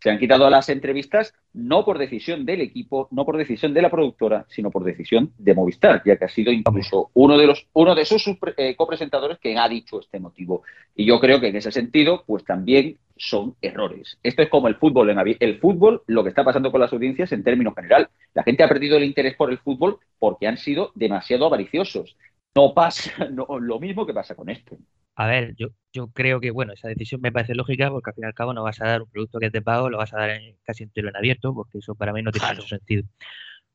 Se 0.05 0.11
han 0.11 0.19
quitado 0.19 0.47
las 0.51 0.69
entrevistas 0.69 1.33
no 1.51 1.83
por 1.83 1.97
decisión 1.97 2.45
del 2.45 2.61
equipo, 2.61 3.07
no 3.09 3.25
por 3.25 3.37
decisión 3.37 3.73
de 3.73 3.81
la 3.81 3.89
productora, 3.89 4.45
sino 4.49 4.69
por 4.69 4.83
decisión 4.83 5.33
de 5.39 5.55
Movistar, 5.55 6.03
ya 6.05 6.15
que 6.15 6.25
ha 6.25 6.29
sido 6.29 6.51
incluso 6.51 7.09
uno 7.15 7.39
de 7.39 7.47
los 7.47 7.65
uno 7.73 7.95
de 7.95 8.05
sus 8.05 8.23
eh, 8.55 8.75
copresentadores 8.75 9.39
quien 9.39 9.57
ha 9.57 9.67
dicho 9.67 9.99
este 9.99 10.19
motivo. 10.19 10.61
Y 10.95 11.07
yo 11.07 11.19
creo 11.19 11.39
que 11.39 11.47
en 11.47 11.55
ese 11.55 11.71
sentido, 11.71 12.23
pues 12.27 12.43
también 12.43 12.99
son 13.17 13.55
errores. 13.63 14.19
Esto 14.21 14.43
es 14.43 14.49
como 14.49 14.67
el 14.67 14.75
fútbol. 14.75 15.09
En 15.09 15.17
el 15.39 15.59
fútbol, 15.59 16.03
lo 16.05 16.21
que 16.21 16.29
está 16.29 16.43
pasando 16.43 16.71
con 16.71 16.81
las 16.81 16.93
audiencias 16.93 17.31
en 17.31 17.43
términos 17.43 17.73
general. 17.73 18.07
La 18.35 18.43
gente 18.43 18.61
ha 18.61 18.69
perdido 18.69 18.97
el 18.97 19.05
interés 19.05 19.35
por 19.35 19.49
el 19.49 19.57
fútbol 19.57 19.97
porque 20.19 20.45
han 20.45 20.57
sido 20.57 20.91
demasiado 20.93 21.47
avariciosos. 21.47 22.15
No 22.53 22.75
pasa 22.75 23.11
lo 23.59 23.79
mismo 23.79 24.05
que 24.05 24.13
pasa 24.13 24.35
con 24.35 24.51
esto. 24.51 24.77
A 25.15 25.27
ver, 25.27 25.55
yo, 25.55 25.69
yo 25.93 26.07
creo 26.07 26.41
que, 26.41 26.51
bueno, 26.51 26.73
esa 26.73 26.89
decisión 26.89 27.21
me 27.21 27.31
parece 27.31 27.55
lógica 27.55 27.89
porque 27.89 28.09
al 28.09 28.15
fin 28.15 28.25
y 28.25 28.27
al 28.27 28.33
cabo 28.33 28.53
no 28.53 28.63
vas 28.63 28.81
a 28.81 28.87
dar 28.87 29.01
un 29.01 29.09
producto 29.09 29.39
que 29.39 29.47
es 29.47 29.51
de 29.51 29.61
pago, 29.61 29.89
lo 29.89 29.97
vas 29.97 30.13
a 30.13 30.17
dar 30.17 30.41
casi 30.63 30.83
entero 30.83 31.09
en 31.09 31.15
abierto, 31.15 31.53
porque 31.53 31.77
eso 31.77 31.95
para 31.95 32.11
mí 32.11 32.21
no 32.21 32.31
tiene 32.31 32.47
mucho 32.49 32.67
sentido. 32.67 33.03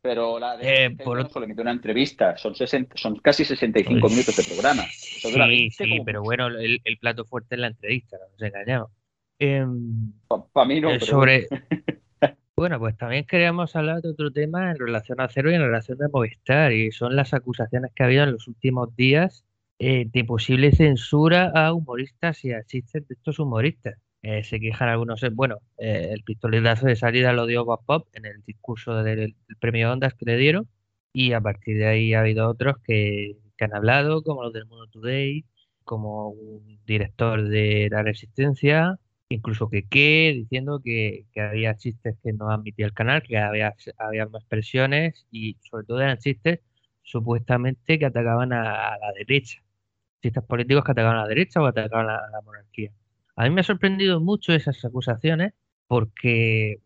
Pero 0.02 0.38
la 0.38 0.56
de 0.56 0.84
eh, 0.84 0.90
por 0.90 1.30
solamente 1.30 1.60
una 1.62 1.72
entrevista, 1.72 2.36
son, 2.36 2.54
son 2.54 3.16
casi 3.16 3.44
65 3.44 4.00
pues 4.00 4.12
minutos 4.12 4.36
de 4.36 4.44
programa. 4.44 4.82
sí, 4.90 5.70
sí, 5.70 6.00
pero 6.04 6.22
bueno, 6.22 6.48
el, 6.48 6.80
plato 7.00 7.24
fuerte 7.24 7.54
es 7.54 7.60
la 7.60 7.68
entrevista, 7.68 8.16
no 8.18 8.24
nos 8.32 8.42
engañamos. 8.42 8.90
Em, 9.38 10.12
Para 10.52 10.66
mí 10.66 10.80
no. 10.80 10.90
Eh, 10.90 11.00
sobre... 11.00 11.46
bueno, 12.56 12.78
pues 12.78 12.96
también 12.96 13.24
queríamos 13.24 13.76
hablar 13.76 14.00
de 14.02 14.10
otro 14.10 14.30
tema 14.30 14.70
en 14.70 14.78
relación 14.78 15.20
a 15.20 15.28
Cero 15.28 15.50
y 15.50 15.54
en 15.54 15.62
relación 15.62 16.02
a 16.02 16.08
Movistar, 16.08 16.72
y 16.72 16.92
son 16.92 17.16
las 17.16 17.32
acusaciones 17.34 17.92
que 17.94 18.02
ha 18.02 18.06
habido 18.06 18.24
en 18.24 18.32
los 18.32 18.48
últimos 18.48 18.94
días 18.96 19.44
eh, 19.82 20.04
de 20.12 20.24
posible 20.24 20.72
censura 20.72 21.50
a 21.54 21.72
humoristas 21.72 22.44
y 22.44 22.52
a 22.52 22.62
chistes 22.64 23.08
de 23.08 23.14
estos 23.14 23.38
humoristas. 23.38 23.94
Eh, 24.22 24.44
se 24.44 24.60
quejan 24.60 24.90
algunos, 24.90 25.22
eh, 25.22 25.30
bueno, 25.30 25.60
el 25.78 26.22
pistoletazo 26.22 26.86
de 26.86 26.96
salida 26.96 27.32
lo 27.32 27.46
dio 27.46 27.64
Bob 27.64 27.82
Pop 27.86 28.08
en 28.12 28.26
el 28.26 28.42
discurso 28.44 29.02
del, 29.02 29.36
premio 29.58 29.90
Ondas 29.90 30.12
que 30.14 30.26
le 30.26 30.36
dieron 30.36 30.68
y 31.14 31.32
a 31.32 31.40
partir 31.40 31.78
de 31.78 31.86
ahí 31.86 32.12
ha 32.14 32.20
habido 32.20 32.48
otros 32.50 32.76
que, 32.84 33.38
han 33.58 33.74
hablado, 33.74 34.22
como 34.22 34.42
los 34.42 34.52
del 34.52 34.66
Mundo 34.66 34.86
Today, 34.88 35.44
como 35.84 36.28
un 36.30 36.78
director 36.86 37.42
de 37.48 37.88
la 37.90 38.02
Resistencia, 38.02 38.98
incluso 39.30 39.70
que 39.70 39.84
qué, 39.88 40.32
diciendo 40.36 40.80
que, 40.84 41.26
había 41.36 41.76
chistes 41.76 42.16
que 42.22 42.32
no 42.34 42.50
admitía 42.50 42.86
el 42.86 42.94
canal, 42.94 43.22
que 43.22 43.38
había, 43.38 43.74
había 43.98 44.26
más 44.26 44.44
presiones 44.44 45.26
y 45.30 45.56
sobre 45.62 45.86
todo 45.86 46.00
eran 46.00 46.18
chistes 46.18 46.60
supuestamente 47.02 47.98
que 47.98 48.06
atacaban 48.06 48.52
a 48.52 48.98
la 48.98 49.12
derecha 49.16 49.62
políticos 50.46 50.84
que 50.84 50.92
atacaban 50.92 51.18
a 51.18 51.22
la 51.22 51.28
derecha 51.28 51.60
o 51.60 51.66
atacaban 51.66 52.08
a 52.10 52.28
la 52.30 52.40
monarquía. 52.44 52.92
A 53.36 53.44
mí 53.44 53.50
me 53.50 53.62
ha 53.62 53.64
sorprendido 53.64 54.20
mucho 54.20 54.52
esas 54.52 54.84
acusaciones 54.84 55.54
porque 55.86 56.80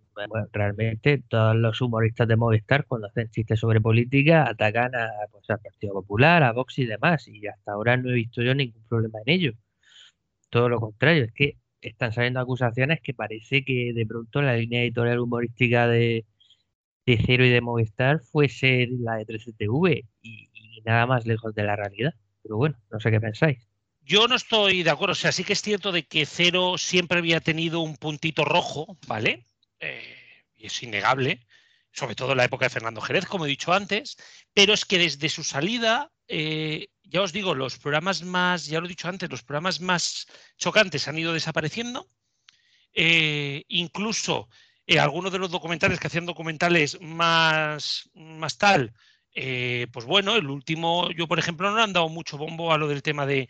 realmente 0.53 1.23
todos 1.29 1.57
los 1.57 1.81
humoristas 1.81 2.29
de 2.29 2.37
Movistar 2.37 2.87
cuando 2.87 3.09
hacen 3.09 3.31
chistes 3.31 3.61
sobre 3.61 3.81
política 3.81 4.49
atacan 4.49 4.93
pues, 5.33 5.51
al 5.51 5.61
Partido 5.61 5.95
Popular, 5.95 6.43
a 6.43 6.53
Vox 6.53 6.79
y 6.79 6.87
demás 6.87 7.27
y 7.29 7.47
hasta 7.47 7.73
ahora 7.73 7.97
no 7.97 8.11
he 8.11 8.15
visto 8.15 8.43
yo 8.43 8.55
ningún 8.55 8.85
problema 8.89 9.19
en 9.27 9.33
ello. 9.35 9.53
Todo 10.51 10.69
lo 10.69 10.81
contrario, 10.81 11.25
es 11.25 11.33
que 11.33 11.59
están 11.81 12.13
saliendo 12.13 12.41
acusaciones 12.41 13.01
que 13.03 13.15
parece 13.15 13.65
que 13.65 13.93
de 13.95 14.07
pronto 14.07 14.41
la 14.43 14.57
línea 14.57 14.83
editorial 14.83 15.21
humorística 15.21 15.89
de, 15.89 16.25
Cero 17.07 17.45
y 17.45 17.51
de 17.51 17.61
Movistar 17.61 18.21
fuese 18.21 18.89
la 18.91 19.17
de 19.17 19.27
3TV 19.27 20.07
y 20.23 20.49
nada 20.85 21.07
más 21.07 21.27
lejos 21.27 21.55
de 21.55 21.65
la 21.65 21.77
realidad. 21.77 22.15
Pero 22.45 22.59
bueno, 22.59 22.77
no 22.91 23.01
sé 23.01 23.11
qué 23.11 23.21
pensáis. 23.21 23.59
Yo 24.03 24.29
no 24.29 24.37
estoy 24.37 24.83
de 24.83 24.91
acuerdo. 24.91 25.13
O 25.13 25.17
sea, 25.17 25.33
sí 25.33 25.45
que 25.45 25.55
es 25.55 25.63
cierto 25.63 25.91
de 25.91 26.07
que 26.07 26.27
Cero 26.27 26.77
siempre 26.77 27.19
había 27.19 27.41
tenido 27.41 27.81
un 27.81 27.97
puntito 27.97 28.45
rojo, 28.45 28.99
¿vale? 29.07 29.47
Eh, 29.81 30.45
y 30.55 30.67
es 30.67 30.83
innegable, 30.83 31.47
sobre 31.91 32.15
todo 32.15 32.33
en 32.33 32.39
la 32.39 32.45
época 32.45 32.67
de 32.67 32.71
Fernando 32.71 33.01
Jerez, 33.01 33.25
como 33.25 33.47
he 33.47 33.49
dicho 33.49 33.73
antes, 33.73 34.17
pero 34.53 34.75
es 34.75 34.85
que 34.85 34.99
desde 34.99 35.31
su 35.31 35.43
salida, 35.43 36.13
eh, 36.29 36.89
ya 37.03 37.23
os 37.23 37.33
digo, 37.33 37.55
los 37.55 37.79
programas 37.79 38.23
más, 38.23 38.67
ya 38.67 38.79
lo 38.79 38.87
he 38.87 38.91
dicho 38.91 39.09
antes, 39.09 39.31
los 39.31 39.43
programas 39.43 39.81
más 39.81 40.27
chocantes 40.59 41.09
han 41.09 41.19
ido 41.19 41.33
desapareciendo. 41.33 42.09
Eh, 42.93 43.65
incluso 43.69 44.49
algunos 44.99 45.33
de 45.33 45.39
los 45.39 45.51
documentales 45.51 45.99
que 45.99 46.09
hacían 46.09 46.27
documentales 46.27 47.01
más, 47.01 48.11
más 48.15 48.59
tal, 48.59 48.93
eh, 49.37 49.89
pues 49.93 50.07
bueno, 50.07 50.37
el 50.37 50.49
último, 50.49 51.11
yo 51.11 51.27
por 51.27 51.41
ejemplo 51.41 51.71
no 51.71 51.83
han 51.83 51.93
dado 51.93 52.09
mucho 52.09 52.39
bombo 52.39 52.73
a 52.73 52.79
lo 52.79 52.87
del 52.87 53.03
tema 53.03 53.27
de, 53.27 53.49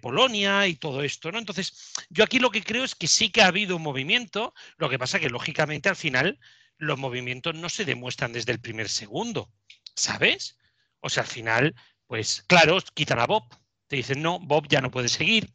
Polonia 0.00 0.66
y 0.66 0.76
todo 0.76 1.02
esto, 1.02 1.30
¿no? 1.30 1.38
Entonces, 1.38 1.92
yo 2.08 2.24
aquí 2.24 2.38
lo 2.38 2.50
que 2.50 2.62
creo 2.62 2.84
es 2.84 2.94
que 2.94 3.06
sí 3.06 3.30
que 3.30 3.42
ha 3.42 3.48
habido 3.48 3.76
un 3.76 3.82
movimiento, 3.82 4.54
lo 4.78 4.88
que 4.88 4.98
pasa 4.98 5.20
que 5.20 5.28
lógicamente 5.28 5.88
al 5.90 5.96
final 5.96 6.38
los 6.78 6.98
movimientos 6.98 7.54
no 7.54 7.68
se 7.68 7.84
demuestran 7.84 8.32
desde 8.32 8.52
el 8.52 8.60
primer 8.60 8.88
segundo, 8.88 9.52
¿sabes? 9.94 10.58
O 11.00 11.10
sea, 11.10 11.24
al 11.24 11.28
final, 11.28 11.74
pues 12.06 12.44
claro, 12.46 12.78
quitan 12.94 13.18
a 13.20 13.26
Bob, 13.26 13.44
te 13.88 13.96
dicen, 13.96 14.22
no, 14.22 14.38
Bob 14.40 14.68
ya 14.68 14.80
no 14.80 14.90
puede 14.90 15.08
seguir, 15.08 15.52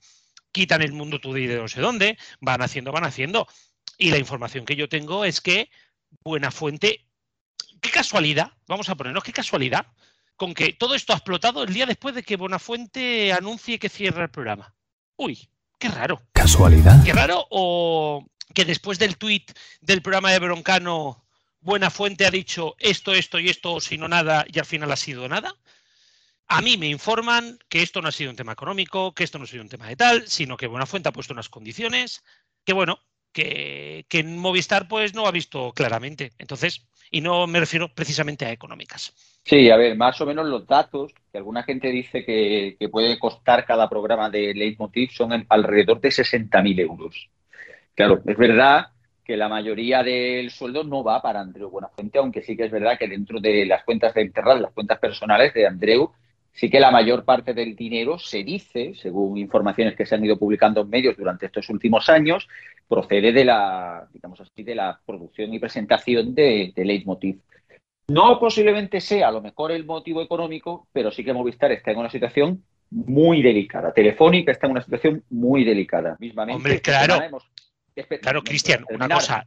quitan 0.52 0.82
el 0.84 0.94
mundo 0.94 1.20
tú 1.20 1.34
de 1.34 1.48
no 1.48 1.68
sé 1.68 1.82
dónde, 1.82 2.18
van 2.40 2.62
haciendo, 2.62 2.92
van 2.92 3.06
haciendo. 3.06 3.48
Y 3.98 4.12
la 4.12 4.18
información 4.18 4.66
que 4.66 4.76
yo 4.76 4.90
tengo 4.90 5.26
es 5.26 5.42
que 5.42 5.70
Buena 6.24 6.52
Fuente 6.52 7.03
qué 7.84 7.92
casualidad, 7.92 8.52
vamos 8.68 8.90
a 8.90 8.96
ponernos, 8.96 9.24
qué 9.24 9.34
casualidad, 9.34 9.86
con 10.36 10.56
que 10.56 10.74
todo 10.74 10.96
esto 10.96 11.14
ha 11.14 11.18
explotado 11.18 11.64
el 11.64 11.74
día 11.74 11.86
después 11.86 12.16
de 12.16 12.24
que 12.24 12.38
Bonafuente 12.38 13.32
anuncie 13.32 13.78
que 13.78 13.90
cierra 13.90 14.24
el 14.24 14.32
programa. 14.32 14.74
Uy, 15.18 15.48
qué 15.78 15.90
raro. 15.90 16.24
¿Casualidad? 16.32 17.04
Qué 17.04 17.14
raro 17.14 17.46
o 17.52 18.26
que 18.56 18.66
después 18.66 18.98
del 18.98 19.18
tuit 19.18 19.52
del 19.82 20.02
programa 20.02 20.32
de 20.32 20.40
Broncano, 20.40 21.24
Buenafuente 21.60 22.26
ha 22.26 22.32
dicho 22.32 22.76
esto, 22.80 23.14
esto 23.14 23.40
y 23.40 23.50
esto, 23.50 23.80
si 23.80 23.98
no 23.98 24.08
nada, 24.08 24.46
y 24.52 24.60
al 24.60 24.66
final 24.66 24.92
ha 24.92 24.98
sido 24.98 25.28
nada. 25.28 25.54
A 26.48 26.62
mí 26.62 26.78
me 26.78 26.88
informan 26.88 27.58
que 27.70 27.82
esto 27.82 28.02
no 28.02 28.10
ha 28.10 28.12
sido 28.12 28.30
un 28.32 28.36
tema 28.36 28.52
económico, 28.54 29.14
que 29.14 29.24
esto 29.24 29.38
no 29.38 29.46
ha 29.46 29.48
sido 29.48 29.64
un 29.64 29.70
tema 29.70 29.88
de 29.88 29.96
tal, 29.96 30.28
sino 30.28 30.58
que 30.58 30.68
Buenafuente 30.68 31.10
ha 31.10 31.14
puesto 31.14 31.34
unas 31.34 31.50
condiciones 31.50 32.24
que, 32.66 32.74
bueno, 32.74 33.00
que, 33.34 34.06
que 34.08 34.20
en 34.20 34.38
Movistar 34.38 34.88
pues 34.88 35.14
no 35.14 35.28
ha 35.28 35.32
visto 35.32 35.74
claramente. 35.74 36.32
Entonces, 36.38 36.86
y 37.12 37.22
no 37.22 37.46
me 37.46 37.60
refiero 37.60 37.90
precisamente 37.90 38.46
a 38.46 38.52
económicas. 38.52 39.14
Sí, 39.46 39.70
a 39.70 39.78
ver, 39.78 39.96
más 39.98 40.20
o 40.22 40.26
menos 40.26 40.48
los 40.48 40.66
datos 40.66 41.14
que 41.32 41.38
alguna 41.38 41.64
gente 41.64 41.90
dice 41.90 42.26
que, 42.26 42.78
puede 42.90 43.20
costar 43.20 43.66
cada 43.66 43.90
programa 43.90 44.30
de 44.30 44.54
Leitmotiv 44.54 45.12
son 45.12 45.46
alrededor 45.50 46.00
de 46.00 46.10
60.000 46.10 46.80
euros. 46.80 47.30
Claro, 47.94 48.22
es 48.26 48.38
verdad 48.38 48.88
que 49.26 49.38
la 49.38 49.50
mayoría 49.50 50.02
del 50.02 50.50
sueldo 50.50 50.84
no 50.84 51.04
va 51.04 51.22
para 51.22 51.42
Andreu 51.42 51.70
Buenafuente, 51.70 52.20
aunque 52.20 52.42
sí 52.42 52.58
que 52.58 52.66
es 52.66 52.72
verdad 52.72 52.98
que 52.98 53.08
dentro 53.08 53.40
de 53.40 53.66
las 53.66 53.84
cuentas 53.84 54.14
de 54.14 54.22
enterrar, 54.22 54.60
las 54.60 54.74
cuentas 54.74 55.00
personales 55.00 55.54
de 55.54 55.68
Andreu, 55.68 56.12
sí 56.54 56.70
que 56.70 56.80
la 56.80 56.92
mayor 56.92 57.26
parte 57.26 57.54
del 57.54 57.76
dinero 57.76 58.18
se 58.18 58.44
dice, 58.44 58.94
según 58.96 59.38
informaciones 59.38 59.96
que 59.96 60.06
se 60.06 60.16
han 60.16 60.24
ido 60.24 60.38
publicando 60.38 60.82
en 60.82 60.90
medios 60.90 61.18
durante 61.18 61.48
estos 61.48 61.70
últimos 61.70 62.08
años, 62.10 62.48
procede 62.88 63.34
de 63.34 63.46
la, 63.46 64.08
digamos 64.14 64.40
así, 64.40 64.64
de 64.64 64.76
la 64.76 65.00
producción 65.06 65.54
y 65.54 65.60
presentación 65.60 66.34
de, 66.36 66.72
de 66.76 66.86
Leitmotiv. 66.86 67.42
No 68.08 68.40
posiblemente 68.40 69.02
sea 69.02 69.30
a 69.30 69.32
lo 69.32 69.42
mejor 69.42 69.72
el 69.72 69.86
motivo 69.86 70.22
económico, 70.22 70.88
pero 70.92 71.12
sí 71.12 71.24
que 71.24 71.34
Movistar 71.34 71.72
está 71.72 71.92
en 71.92 71.98
una 71.98 72.10
situación 72.10 72.64
muy 72.92 73.42
delicada. 73.42 73.92
Telefónica 73.94 74.52
está 74.52 74.68
en 74.68 74.74
una 74.74 74.84
situación 74.84 75.24
muy 75.30 75.64
delicada. 75.64 76.16
Mismamente, 76.20 76.58
Hombre, 76.58 76.82
claro. 76.82 77.20
claro, 78.22 78.44
Cristian, 78.44 78.86
una 78.90 79.10
cosa. 79.10 79.44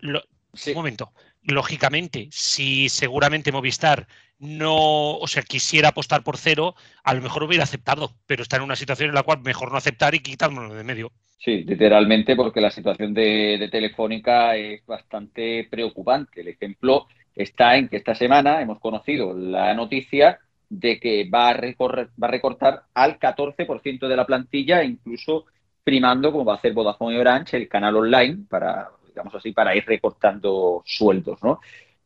Un 0.66 0.74
momento. 0.74 1.12
Lógicamente, 1.42 2.28
si 2.30 2.88
seguramente 2.88 3.52
Movistar 3.52 4.06
no, 4.38 5.16
o 5.16 5.26
sea, 5.26 5.42
quisiera 5.42 5.88
apostar 5.88 6.22
por 6.22 6.36
cero, 6.36 6.74
a 7.04 7.14
lo 7.14 7.22
mejor 7.22 7.44
hubiera 7.44 7.64
aceptado, 7.64 8.12
pero 8.26 8.42
está 8.42 8.56
en 8.56 8.62
una 8.62 8.76
situación 8.76 9.08
en 9.08 9.14
la 9.14 9.22
cual 9.22 9.40
mejor 9.42 9.70
no 9.70 9.78
aceptar 9.78 10.14
y 10.14 10.20
quitármelo 10.20 10.74
de 10.74 10.84
medio. 10.84 11.12
Sí, 11.38 11.64
literalmente, 11.64 12.34
porque 12.34 12.60
la 12.60 12.70
situación 12.70 13.14
de, 13.14 13.68
Telefónica 13.70 14.56
es 14.56 14.84
bastante 14.84 15.66
preocupante. 15.70 16.40
El 16.40 16.48
ejemplo 16.48 17.06
está 17.34 17.76
en 17.76 17.88
que 17.88 17.98
esta 17.98 18.14
semana 18.14 18.60
hemos 18.60 18.80
conocido 18.80 19.32
la 19.32 19.72
noticia 19.74 20.38
de 20.68 20.98
que 20.98 21.28
va 21.32 21.50
a, 21.50 21.52
recorrer, 21.52 22.08
va 22.20 22.28
a 22.28 22.32
recortar 22.32 22.82
al 22.94 23.18
14% 23.18 24.08
de 24.08 24.16
la 24.16 24.26
plantilla, 24.26 24.82
incluso 24.82 25.44
primando, 25.84 26.32
como 26.32 26.44
va 26.44 26.54
a 26.54 26.56
hacer 26.56 26.72
Vodafone 26.72 27.16
y 27.16 27.20
Orange, 27.20 27.56
el 27.56 27.68
canal 27.68 27.96
online 27.96 28.38
para, 28.48 28.88
digamos 29.16 29.34
así, 29.34 29.52
para 29.52 29.74
ir 29.74 29.82
recortando 29.86 30.82
sueldos, 30.84 31.42
¿no? 31.42 31.60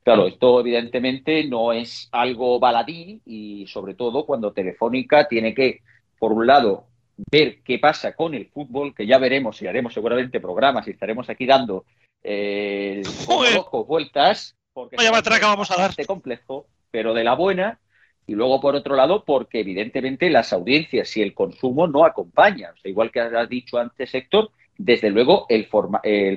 Claro, 0.04 0.28
esto 0.28 0.60
evidentemente 0.60 1.44
no 1.44 1.72
es 1.72 2.08
algo 2.12 2.60
baladí 2.60 3.20
y 3.26 3.66
sobre 3.66 3.94
todo 3.94 4.24
cuando 4.24 4.52
Telefónica 4.52 5.26
tiene 5.26 5.52
que, 5.52 5.80
por 6.20 6.32
un 6.32 6.46
lado, 6.46 6.86
ver 7.16 7.62
qué 7.64 7.80
pasa 7.80 8.14
con 8.14 8.34
el 8.34 8.46
fútbol, 8.46 8.94
que 8.94 9.06
ya 9.06 9.18
veremos 9.18 9.60
y 9.60 9.66
haremos 9.66 9.92
seguramente 9.92 10.40
programas 10.40 10.86
y 10.86 10.92
estaremos 10.92 11.28
aquí 11.28 11.46
dando 11.46 11.84
eh, 12.22 13.02
vueltas, 13.86 14.56
porque 14.72 14.94
Vaya 14.96 15.10
matraca 15.10 15.48
vamos 15.48 15.70
a 15.72 15.76
dar. 15.76 16.06
complejo, 16.06 16.66
pero 16.92 17.12
de 17.12 17.24
la 17.24 17.34
buena, 17.34 17.80
y 18.24 18.34
luego 18.34 18.60
por 18.60 18.76
otro 18.76 18.94
lado, 18.94 19.24
porque 19.24 19.60
evidentemente 19.60 20.30
las 20.30 20.52
audiencias 20.52 21.16
y 21.16 21.22
el 21.22 21.34
consumo 21.34 21.88
no 21.88 22.04
acompañan. 22.04 22.72
O 22.72 22.76
sea, 22.76 22.88
igual 22.88 23.10
que 23.10 23.20
has 23.20 23.48
dicho 23.48 23.78
antes, 23.78 24.14
Héctor, 24.14 24.50
desde 24.82 25.10
luego 25.10 25.44
el, 25.50 25.66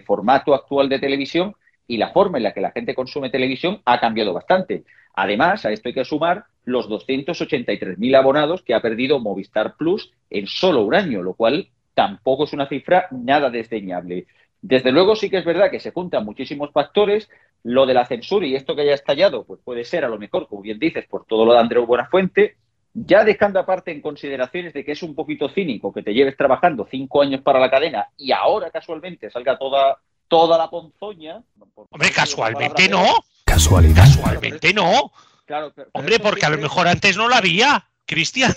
formato 0.02 0.54
actual 0.54 0.90
de 0.90 1.00
televisión 1.00 1.56
y 1.88 1.96
la 1.96 2.12
forma 2.12 2.38
en 2.38 2.44
la 2.44 2.54
que 2.54 2.60
la 2.60 2.72
gente 2.72 2.94
consume 2.94 3.30
televisión 3.30 3.82
ha 3.86 4.02
cambiado 4.02 4.34
bastante. 4.34 4.84
Además, 5.16 5.66
a 5.66 5.72
esto 5.72 5.88
hay 5.88 5.94
que 5.94 6.04
sumar 6.04 6.44
los 6.66 6.90
283.000 6.90 8.18
abonados 8.18 8.62
que 8.62 8.74
ha 8.74 8.82
perdido 8.82 9.20
Movistar 9.20 9.76
Plus 9.78 10.12
en 10.30 10.48
solo 10.48 10.84
un 10.84 10.94
año, 10.94 11.24
lo 11.24 11.36
cual 11.36 11.70
tampoco 11.94 12.44
es 12.44 12.52
una 12.52 12.68
cifra 12.68 13.08
nada 13.12 13.50
desdeñable. 13.50 14.28
Desde 14.62 14.92
luego 14.92 15.16
sí 15.16 15.30
que 15.30 15.38
es 15.38 15.46
verdad 15.46 15.72
que 15.72 15.80
se 15.80 15.92
juntan 15.92 16.26
muchísimos 16.26 16.72
factores. 16.72 17.30
Lo 17.64 17.86
de 17.86 17.94
la 17.94 18.06
censura 18.06 18.46
y 18.46 18.56
esto 18.56 18.76
que 18.76 18.82
haya 18.82 18.94
estallado, 18.94 19.46
pues 19.46 19.62
puede 19.64 19.86
ser 19.86 20.04
a 20.04 20.10
lo 20.10 20.20
mejor, 20.20 20.50
como 20.50 20.62
bien 20.62 20.80
dices, 20.80 21.06
por 21.08 21.26
todo 21.26 21.46
lo 21.46 21.54
de 21.54 21.60
Andreu 21.60 21.86
Buenafuente, 21.86 22.58
ya 22.94 23.24
dejando 23.24 23.60
aparte 23.60 23.92
en 23.92 24.02
consideraciones 24.02 24.74
de 24.74 24.86
que 24.86 24.92
es 24.92 25.04
un 25.04 25.16
poquito 25.16 25.50
cínico 25.50 25.92
que 25.92 26.04
te 26.04 26.14
lleves 26.14 26.38
trabajando 26.38 26.88
cinco 26.90 27.22
años 27.22 27.42
para 27.42 27.60
la 27.60 27.70
cadena 27.70 28.08
y 28.18 28.32
ahora 28.32 28.70
casualmente 28.70 29.32
salga 29.32 29.58
toda, 29.58 29.98
toda 30.28 30.58
la 30.58 30.70
ponzoña. 30.70 31.42
Hombre, 31.90 32.12
casualmente 32.12 32.88
no. 32.88 33.06
Casualidad. 33.46 34.04
Casualmente 34.04 34.74
no. 34.74 35.12
Claro, 35.46 35.74
pero, 35.76 35.90
Hombre, 35.94 36.20
porque 36.20 36.46
a 36.46 36.50
lo 36.50 36.58
mejor 36.58 36.88
antes 36.88 37.18
no 37.18 37.28
la 37.28 37.38
había, 37.38 37.86
Cristian. 38.06 38.54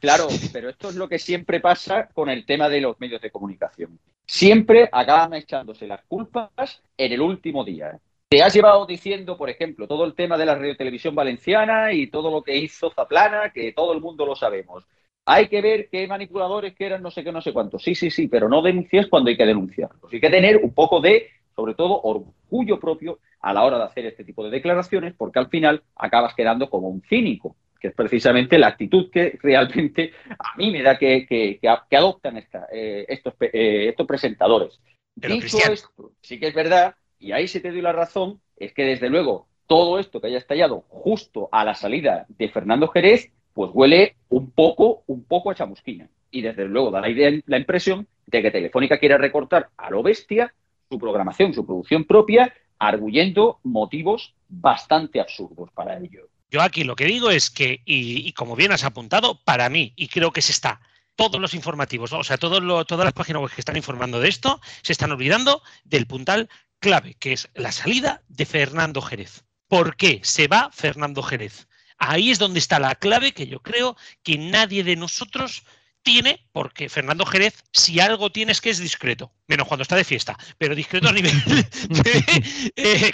Claro, 0.00 0.28
pero 0.52 0.70
esto 0.70 0.88
es 0.88 0.94
lo 0.96 1.08
que 1.08 1.18
siempre 1.18 1.60
pasa 1.60 2.08
con 2.14 2.30
el 2.30 2.46
tema 2.46 2.70
de 2.70 2.80
los 2.80 2.98
medios 2.98 3.20
de 3.20 3.30
comunicación. 3.30 3.98
Siempre 4.24 4.88
acaban 4.90 5.34
echándose 5.34 5.86
las 5.86 6.02
culpas 6.08 6.80
en 6.96 7.12
el 7.12 7.20
último 7.20 7.64
día. 7.64 7.98
Te 8.32 8.44
has 8.44 8.54
llevado 8.54 8.86
diciendo, 8.86 9.36
por 9.36 9.50
ejemplo, 9.50 9.88
todo 9.88 10.04
el 10.04 10.14
tema 10.14 10.38
de 10.38 10.46
la 10.46 10.54
radiotelevisión 10.54 11.16
valenciana 11.16 11.92
y 11.92 12.06
todo 12.06 12.30
lo 12.30 12.44
que 12.44 12.56
hizo 12.56 12.92
Zaplana, 12.92 13.50
que 13.52 13.72
todo 13.72 13.92
el 13.92 14.00
mundo 14.00 14.24
lo 14.24 14.36
sabemos. 14.36 14.86
Hay 15.26 15.48
que 15.48 15.60
ver 15.60 15.88
qué 15.90 16.06
manipuladores 16.06 16.76
que 16.76 16.86
eran 16.86 17.02
no 17.02 17.10
sé 17.10 17.24
qué, 17.24 17.32
no 17.32 17.40
sé 17.40 17.52
cuántos. 17.52 17.82
Sí, 17.82 17.96
sí, 17.96 18.08
sí, 18.08 18.28
pero 18.28 18.48
no 18.48 18.62
denuncies 18.62 19.08
cuando 19.08 19.30
hay 19.30 19.36
que 19.36 19.46
denunciarlos. 19.46 20.12
Hay 20.12 20.20
que 20.20 20.30
tener 20.30 20.58
un 20.58 20.72
poco 20.72 21.00
de, 21.00 21.28
sobre 21.56 21.74
todo, 21.74 22.00
orgullo 22.02 22.78
propio 22.78 23.18
a 23.40 23.52
la 23.52 23.64
hora 23.64 23.78
de 23.78 23.84
hacer 23.86 24.06
este 24.06 24.22
tipo 24.22 24.44
de 24.44 24.50
declaraciones, 24.50 25.12
porque 25.18 25.40
al 25.40 25.48
final 25.48 25.82
acabas 25.96 26.32
quedando 26.36 26.70
como 26.70 26.88
un 26.88 27.02
cínico 27.02 27.56
que 27.80 27.88
es 27.88 27.94
precisamente 27.94 28.60
la 28.60 28.68
actitud 28.68 29.10
que 29.10 29.40
realmente 29.42 30.12
a 30.38 30.56
mí 30.56 30.70
me 30.70 30.82
da 30.82 30.96
que, 30.96 31.26
que, 31.26 31.96
adoptan 31.96 32.36
eh, 32.36 33.06
estos, 33.08 33.34
eh, 33.40 33.88
estos 33.88 34.06
presentadores. 34.06 34.78
Dicho 35.16 35.58
esto, 35.68 36.12
sí 36.20 36.38
que 36.38 36.46
es 36.46 36.54
verdad, 36.54 36.94
y 37.20 37.32
ahí 37.32 37.46
se 37.46 37.60
te 37.60 37.70
doy 37.70 37.82
la 37.82 37.92
razón, 37.92 38.40
es 38.56 38.72
que 38.72 38.84
desde 38.84 39.10
luego 39.10 39.46
todo 39.66 40.00
esto 40.00 40.20
que 40.20 40.26
haya 40.26 40.38
estallado 40.38 40.84
justo 40.88 41.48
a 41.52 41.64
la 41.64 41.74
salida 41.74 42.26
de 42.28 42.48
Fernando 42.48 42.88
Jerez, 42.88 43.30
pues 43.54 43.70
huele 43.72 44.16
un 44.30 44.50
poco, 44.50 45.04
un 45.06 45.22
poco 45.24 45.50
a 45.50 45.54
chamusquina. 45.54 46.08
Y 46.30 46.42
desde 46.42 46.64
luego 46.64 46.90
da 46.90 47.00
la, 47.00 47.10
idea, 47.10 47.30
la 47.46 47.58
impresión 47.58 48.08
de 48.26 48.42
que 48.42 48.50
Telefónica 48.50 48.98
quiere 48.98 49.18
recortar 49.18 49.68
a 49.76 49.90
lo 49.90 50.02
bestia 50.02 50.52
su 50.88 50.98
programación, 50.98 51.54
su 51.54 51.66
producción 51.66 52.04
propia, 52.04 52.52
arguyendo 52.78 53.60
motivos 53.62 54.34
bastante 54.48 55.20
absurdos 55.20 55.70
para 55.72 55.98
ello. 55.98 56.26
Yo 56.50 56.62
aquí 56.62 56.82
lo 56.82 56.96
que 56.96 57.04
digo 57.04 57.30
es 57.30 57.50
que, 57.50 57.80
y, 57.84 58.32
como 58.32 58.56
bien 58.56 58.72
has 58.72 58.84
apuntado, 58.84 59.38
para 59.44 59.68
mí, 59.68 59.92
y 59.94 60.08
creo 60.08 60.32
que 60.32 60.42
se 60.42 60.50
está, 60.50 60.80
todos 61.14 61.40
los 61.40 61.54
informativos, 61.54 62.12
o 62.12 62.24
sea, 62.24 62.38
todas 62.38 62.60
las 62.64 63.12
páginas 63.12 63.42
web 63.42 63.52
que 63.54 63.60
están 63.60 63.76
informando 63.76 64.18
de 64.18 64.28
esto, 64.28 64.60
se 64.82 64.92
están 64.92 65.12
olvidando 65.12 65.62
del 65.84 66.06
puntal 66.06 66.48
clave, 66.80 67.14
que 67.14 67.32
es 67.32 67.48
la 67.54 67.72
salida 67.72 68.22
de 68.28 68.46
Fernando 68.46 69.00
Jerez. 69.00 69.44
¿Por 69.68 69.96
qué 69.96 70.20
se 70.24 70.48
va 70.48 70.70
Fernando 70.72 71.22
Jerez? 71.22 71.68
Ahí 71.98 72.30
es 72.30 72.38
donde 72.38 72.58
está 72.58 72.80
la 72.80 72.94
clave 72.96 73.32
que 73.32 73.46
yo 73.46 73.60
creo 73.60 73.96
que 74.22 74.38
nadie 74.38 74.82
de 74.82 74.96
nosotros 74.96 75.62
tiene, 76.02 76.46
porque 76.52 76.88
Fernando 76.88 77.26
Jerez, 77.26 77.62
si 77.72 78.00
algo 78.00 78.32
tiene 78.32 78.52
es 78.52 78.60
que 78.60 78.70
es 78.70 78.78
discreto, 78.78 79.32
menos 79.46 79.68
cuando 79.68 79.82
está 79.82 79.96
de 79.96 80.04
fiesta, 80.04 80.36
pero 80.56 80.74
discreto 80.74 81.08
a 81.08 81.12
nivel 81.12 81.38
de, 81.44 82.72
eh, 82.76 83.12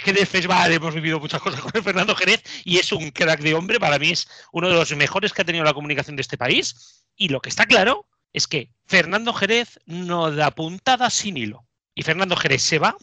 hemos 0.71 0.95
vivido 0.95 1.19
muchas 1.19 1.41
cosas 1.41 1.59
con 1.59 1.83
Fernando 1.83 2.15
Jerez 2.15 2.41
y 2.63 2.77
es 2.77 2.91
un 2.91 3.11
crack 3.11 3.41
de 3.41 3.53
hombre, 3.53 3.79
para 3.79 3.99
mí 3.99 4.11
es 4.11 4.27
uno 4.51 4.69
de 4.69 4.75
los 4.75 4.95
mejores 4.95 5.33
que 5.33 5.41
ha 5.41 5.45
tenido 5.45 5.65
la 5.65 5.73
comunicación 5.73 6.15
de 6.15 6.21
este 6.21 6.37
país. 6.37 7.03
Y 7.15 7.29
lo 7.29 7.41
que 7.41 7.49
está 7.49 7.65
claro 7.65 8.07
es 8.31 8.47
que 8.47 8.71
Fernando 8.85 9.33
Jerez 9.33 9.79
no 9.85 10.31
da 10.31 10.51
puntada 10.51 11.09
sin 11.09 11.35
hilo. 11.37 11.65
Y 11.95 12.03
Fernando 12.03 12.35
Jerez 12.35 12.61
se 12.61 12.79
va, 12.79 12.95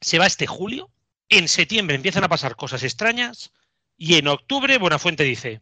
se 0.00 0.18
va 0.18 0.26
este 0.26 0.46
julio, 0.46 0.90
en 1.28 1.48
septiembre 1.48 1.96
empiezan 1.96 2.24
a 2.24 2.28
pasar 2.28 2.56
cosas 2.56 2.82
extrañas 2.82 3.52
y 3.96 4.14
en 4.14 4.28
octubre 4.28 4.78
Buenafuente 4.78 5.24
dice, 5.24 5.58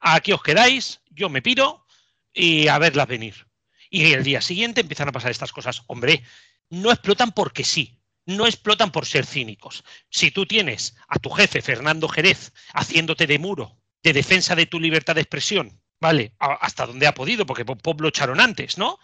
aquí 0.00 0.32
os 0.32 0.42
quedáis, 0.42 1.00
yo 1.10 1.28
me 1.28 1.42
piro, 1.42 1.86
y 2.32 2.68
a 2.68 2.78
verlas 2.78 3.06
venir. 3.06 3.46
Y 3.90 4.12
el 4.12 4.24
día 4.24 4.40
siguiente 4.40 4.80
empiezan 4.80 5.08
a 5.08 5.12
pasar 5.12 5.30
estas 5.30 5.52
cosas. 5.52 5.82
Hombre, 5.86 6.24
no 6.70 6.90
explotan 6.90 7.32
porque 7.32 7.64
sí, 7.64 8.00
no 8.24 8.46
explotan 8.46 8.90
por 8.90 9.06
ser 9.06 9.26
cínicos. 9.26 9.84
Si 10.08 10.30
tú 10.30 10.46
tienes 10.46 10.96
a 11.08 11.18
tu 11.18 11.30
jefe, 11.30 11.60
Fernando 11.60 12.08
Jerez, 12.08 12.52
haciéndote 12.72 13.26
de 13.26 13.38
muro, 13.38 13.78
de 14.02 14.12
defensa 14.12 14.54
de 14.54 14.66
tu 14.66 14.80
libertad 14.80 15.14
de 15.14 15.20
expresión, 15.20 15.80
¿vale? 16.00 16.34
Hasta 16.38 16.86
donde 16.86 17.06
ha 17.06 17.14
podido, 17.14 17.46
porque 17.46 17.64
Pop 17.64 18.00
lo 18.00 18.08
echaron 18.08 18.40
antes, 18.40 18.78
¿no? 18.78 18.98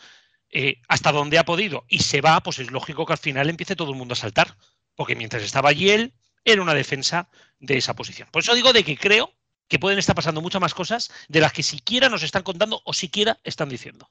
Eh, 0.50 0.80
hasta 0.88 1.12
donde 1.12 1.38
ha 1.38 1.44
podido 1.44 1.84
y 1.88 1.98
se 1.98 2.22
va, 2.22 2.42
pues 2.42 2.58
es 2.58 2.70
lógico 2.70 3.04
que 3.04 3.12
al 3.12 3.18
final 3.18 3.50
empiece 3.50 3.76
todo 3.76 3.90
el 3.90 3.98
mundo 3.98 4.14
a 4.14 4.16
saltar, 4.16 4.56
porque 4.94 5.14
mientras 5.14 5.42
estaba 5.42 5.68
allí 5.68 5.90
él, 5.90 6.14
era 6.44 6.62
una 6.62 6.72
defensa 6.74 7.28
de 7.58 7.76
esa 7.76 7.94
posición. 7.94 8.28
Por 8.32 8.42
eso 8.42 8.54
digo 8.54 8.72
de 8.72 8.82
que 8.82 8.96
creo 8.96 9.34
que 9.68 9.78
pueden 9.78 9.98
estar 9.98 10.16
pasando 10.16 10.40
muchas 10.40 10.61
más 10.61 10.72
cosas 10.72 11.11
de 11.28 11.40
las 11.40 11.52
que 11.52 11.62
siquiera 11.62 12.08
nos 12.08 12.22
están 12.22 12.42
contando 12.42 12.80
o 12.84 12.94
siquiera 12.94 13.38
están 13.44 13.68
diciendo. 13.68 14.11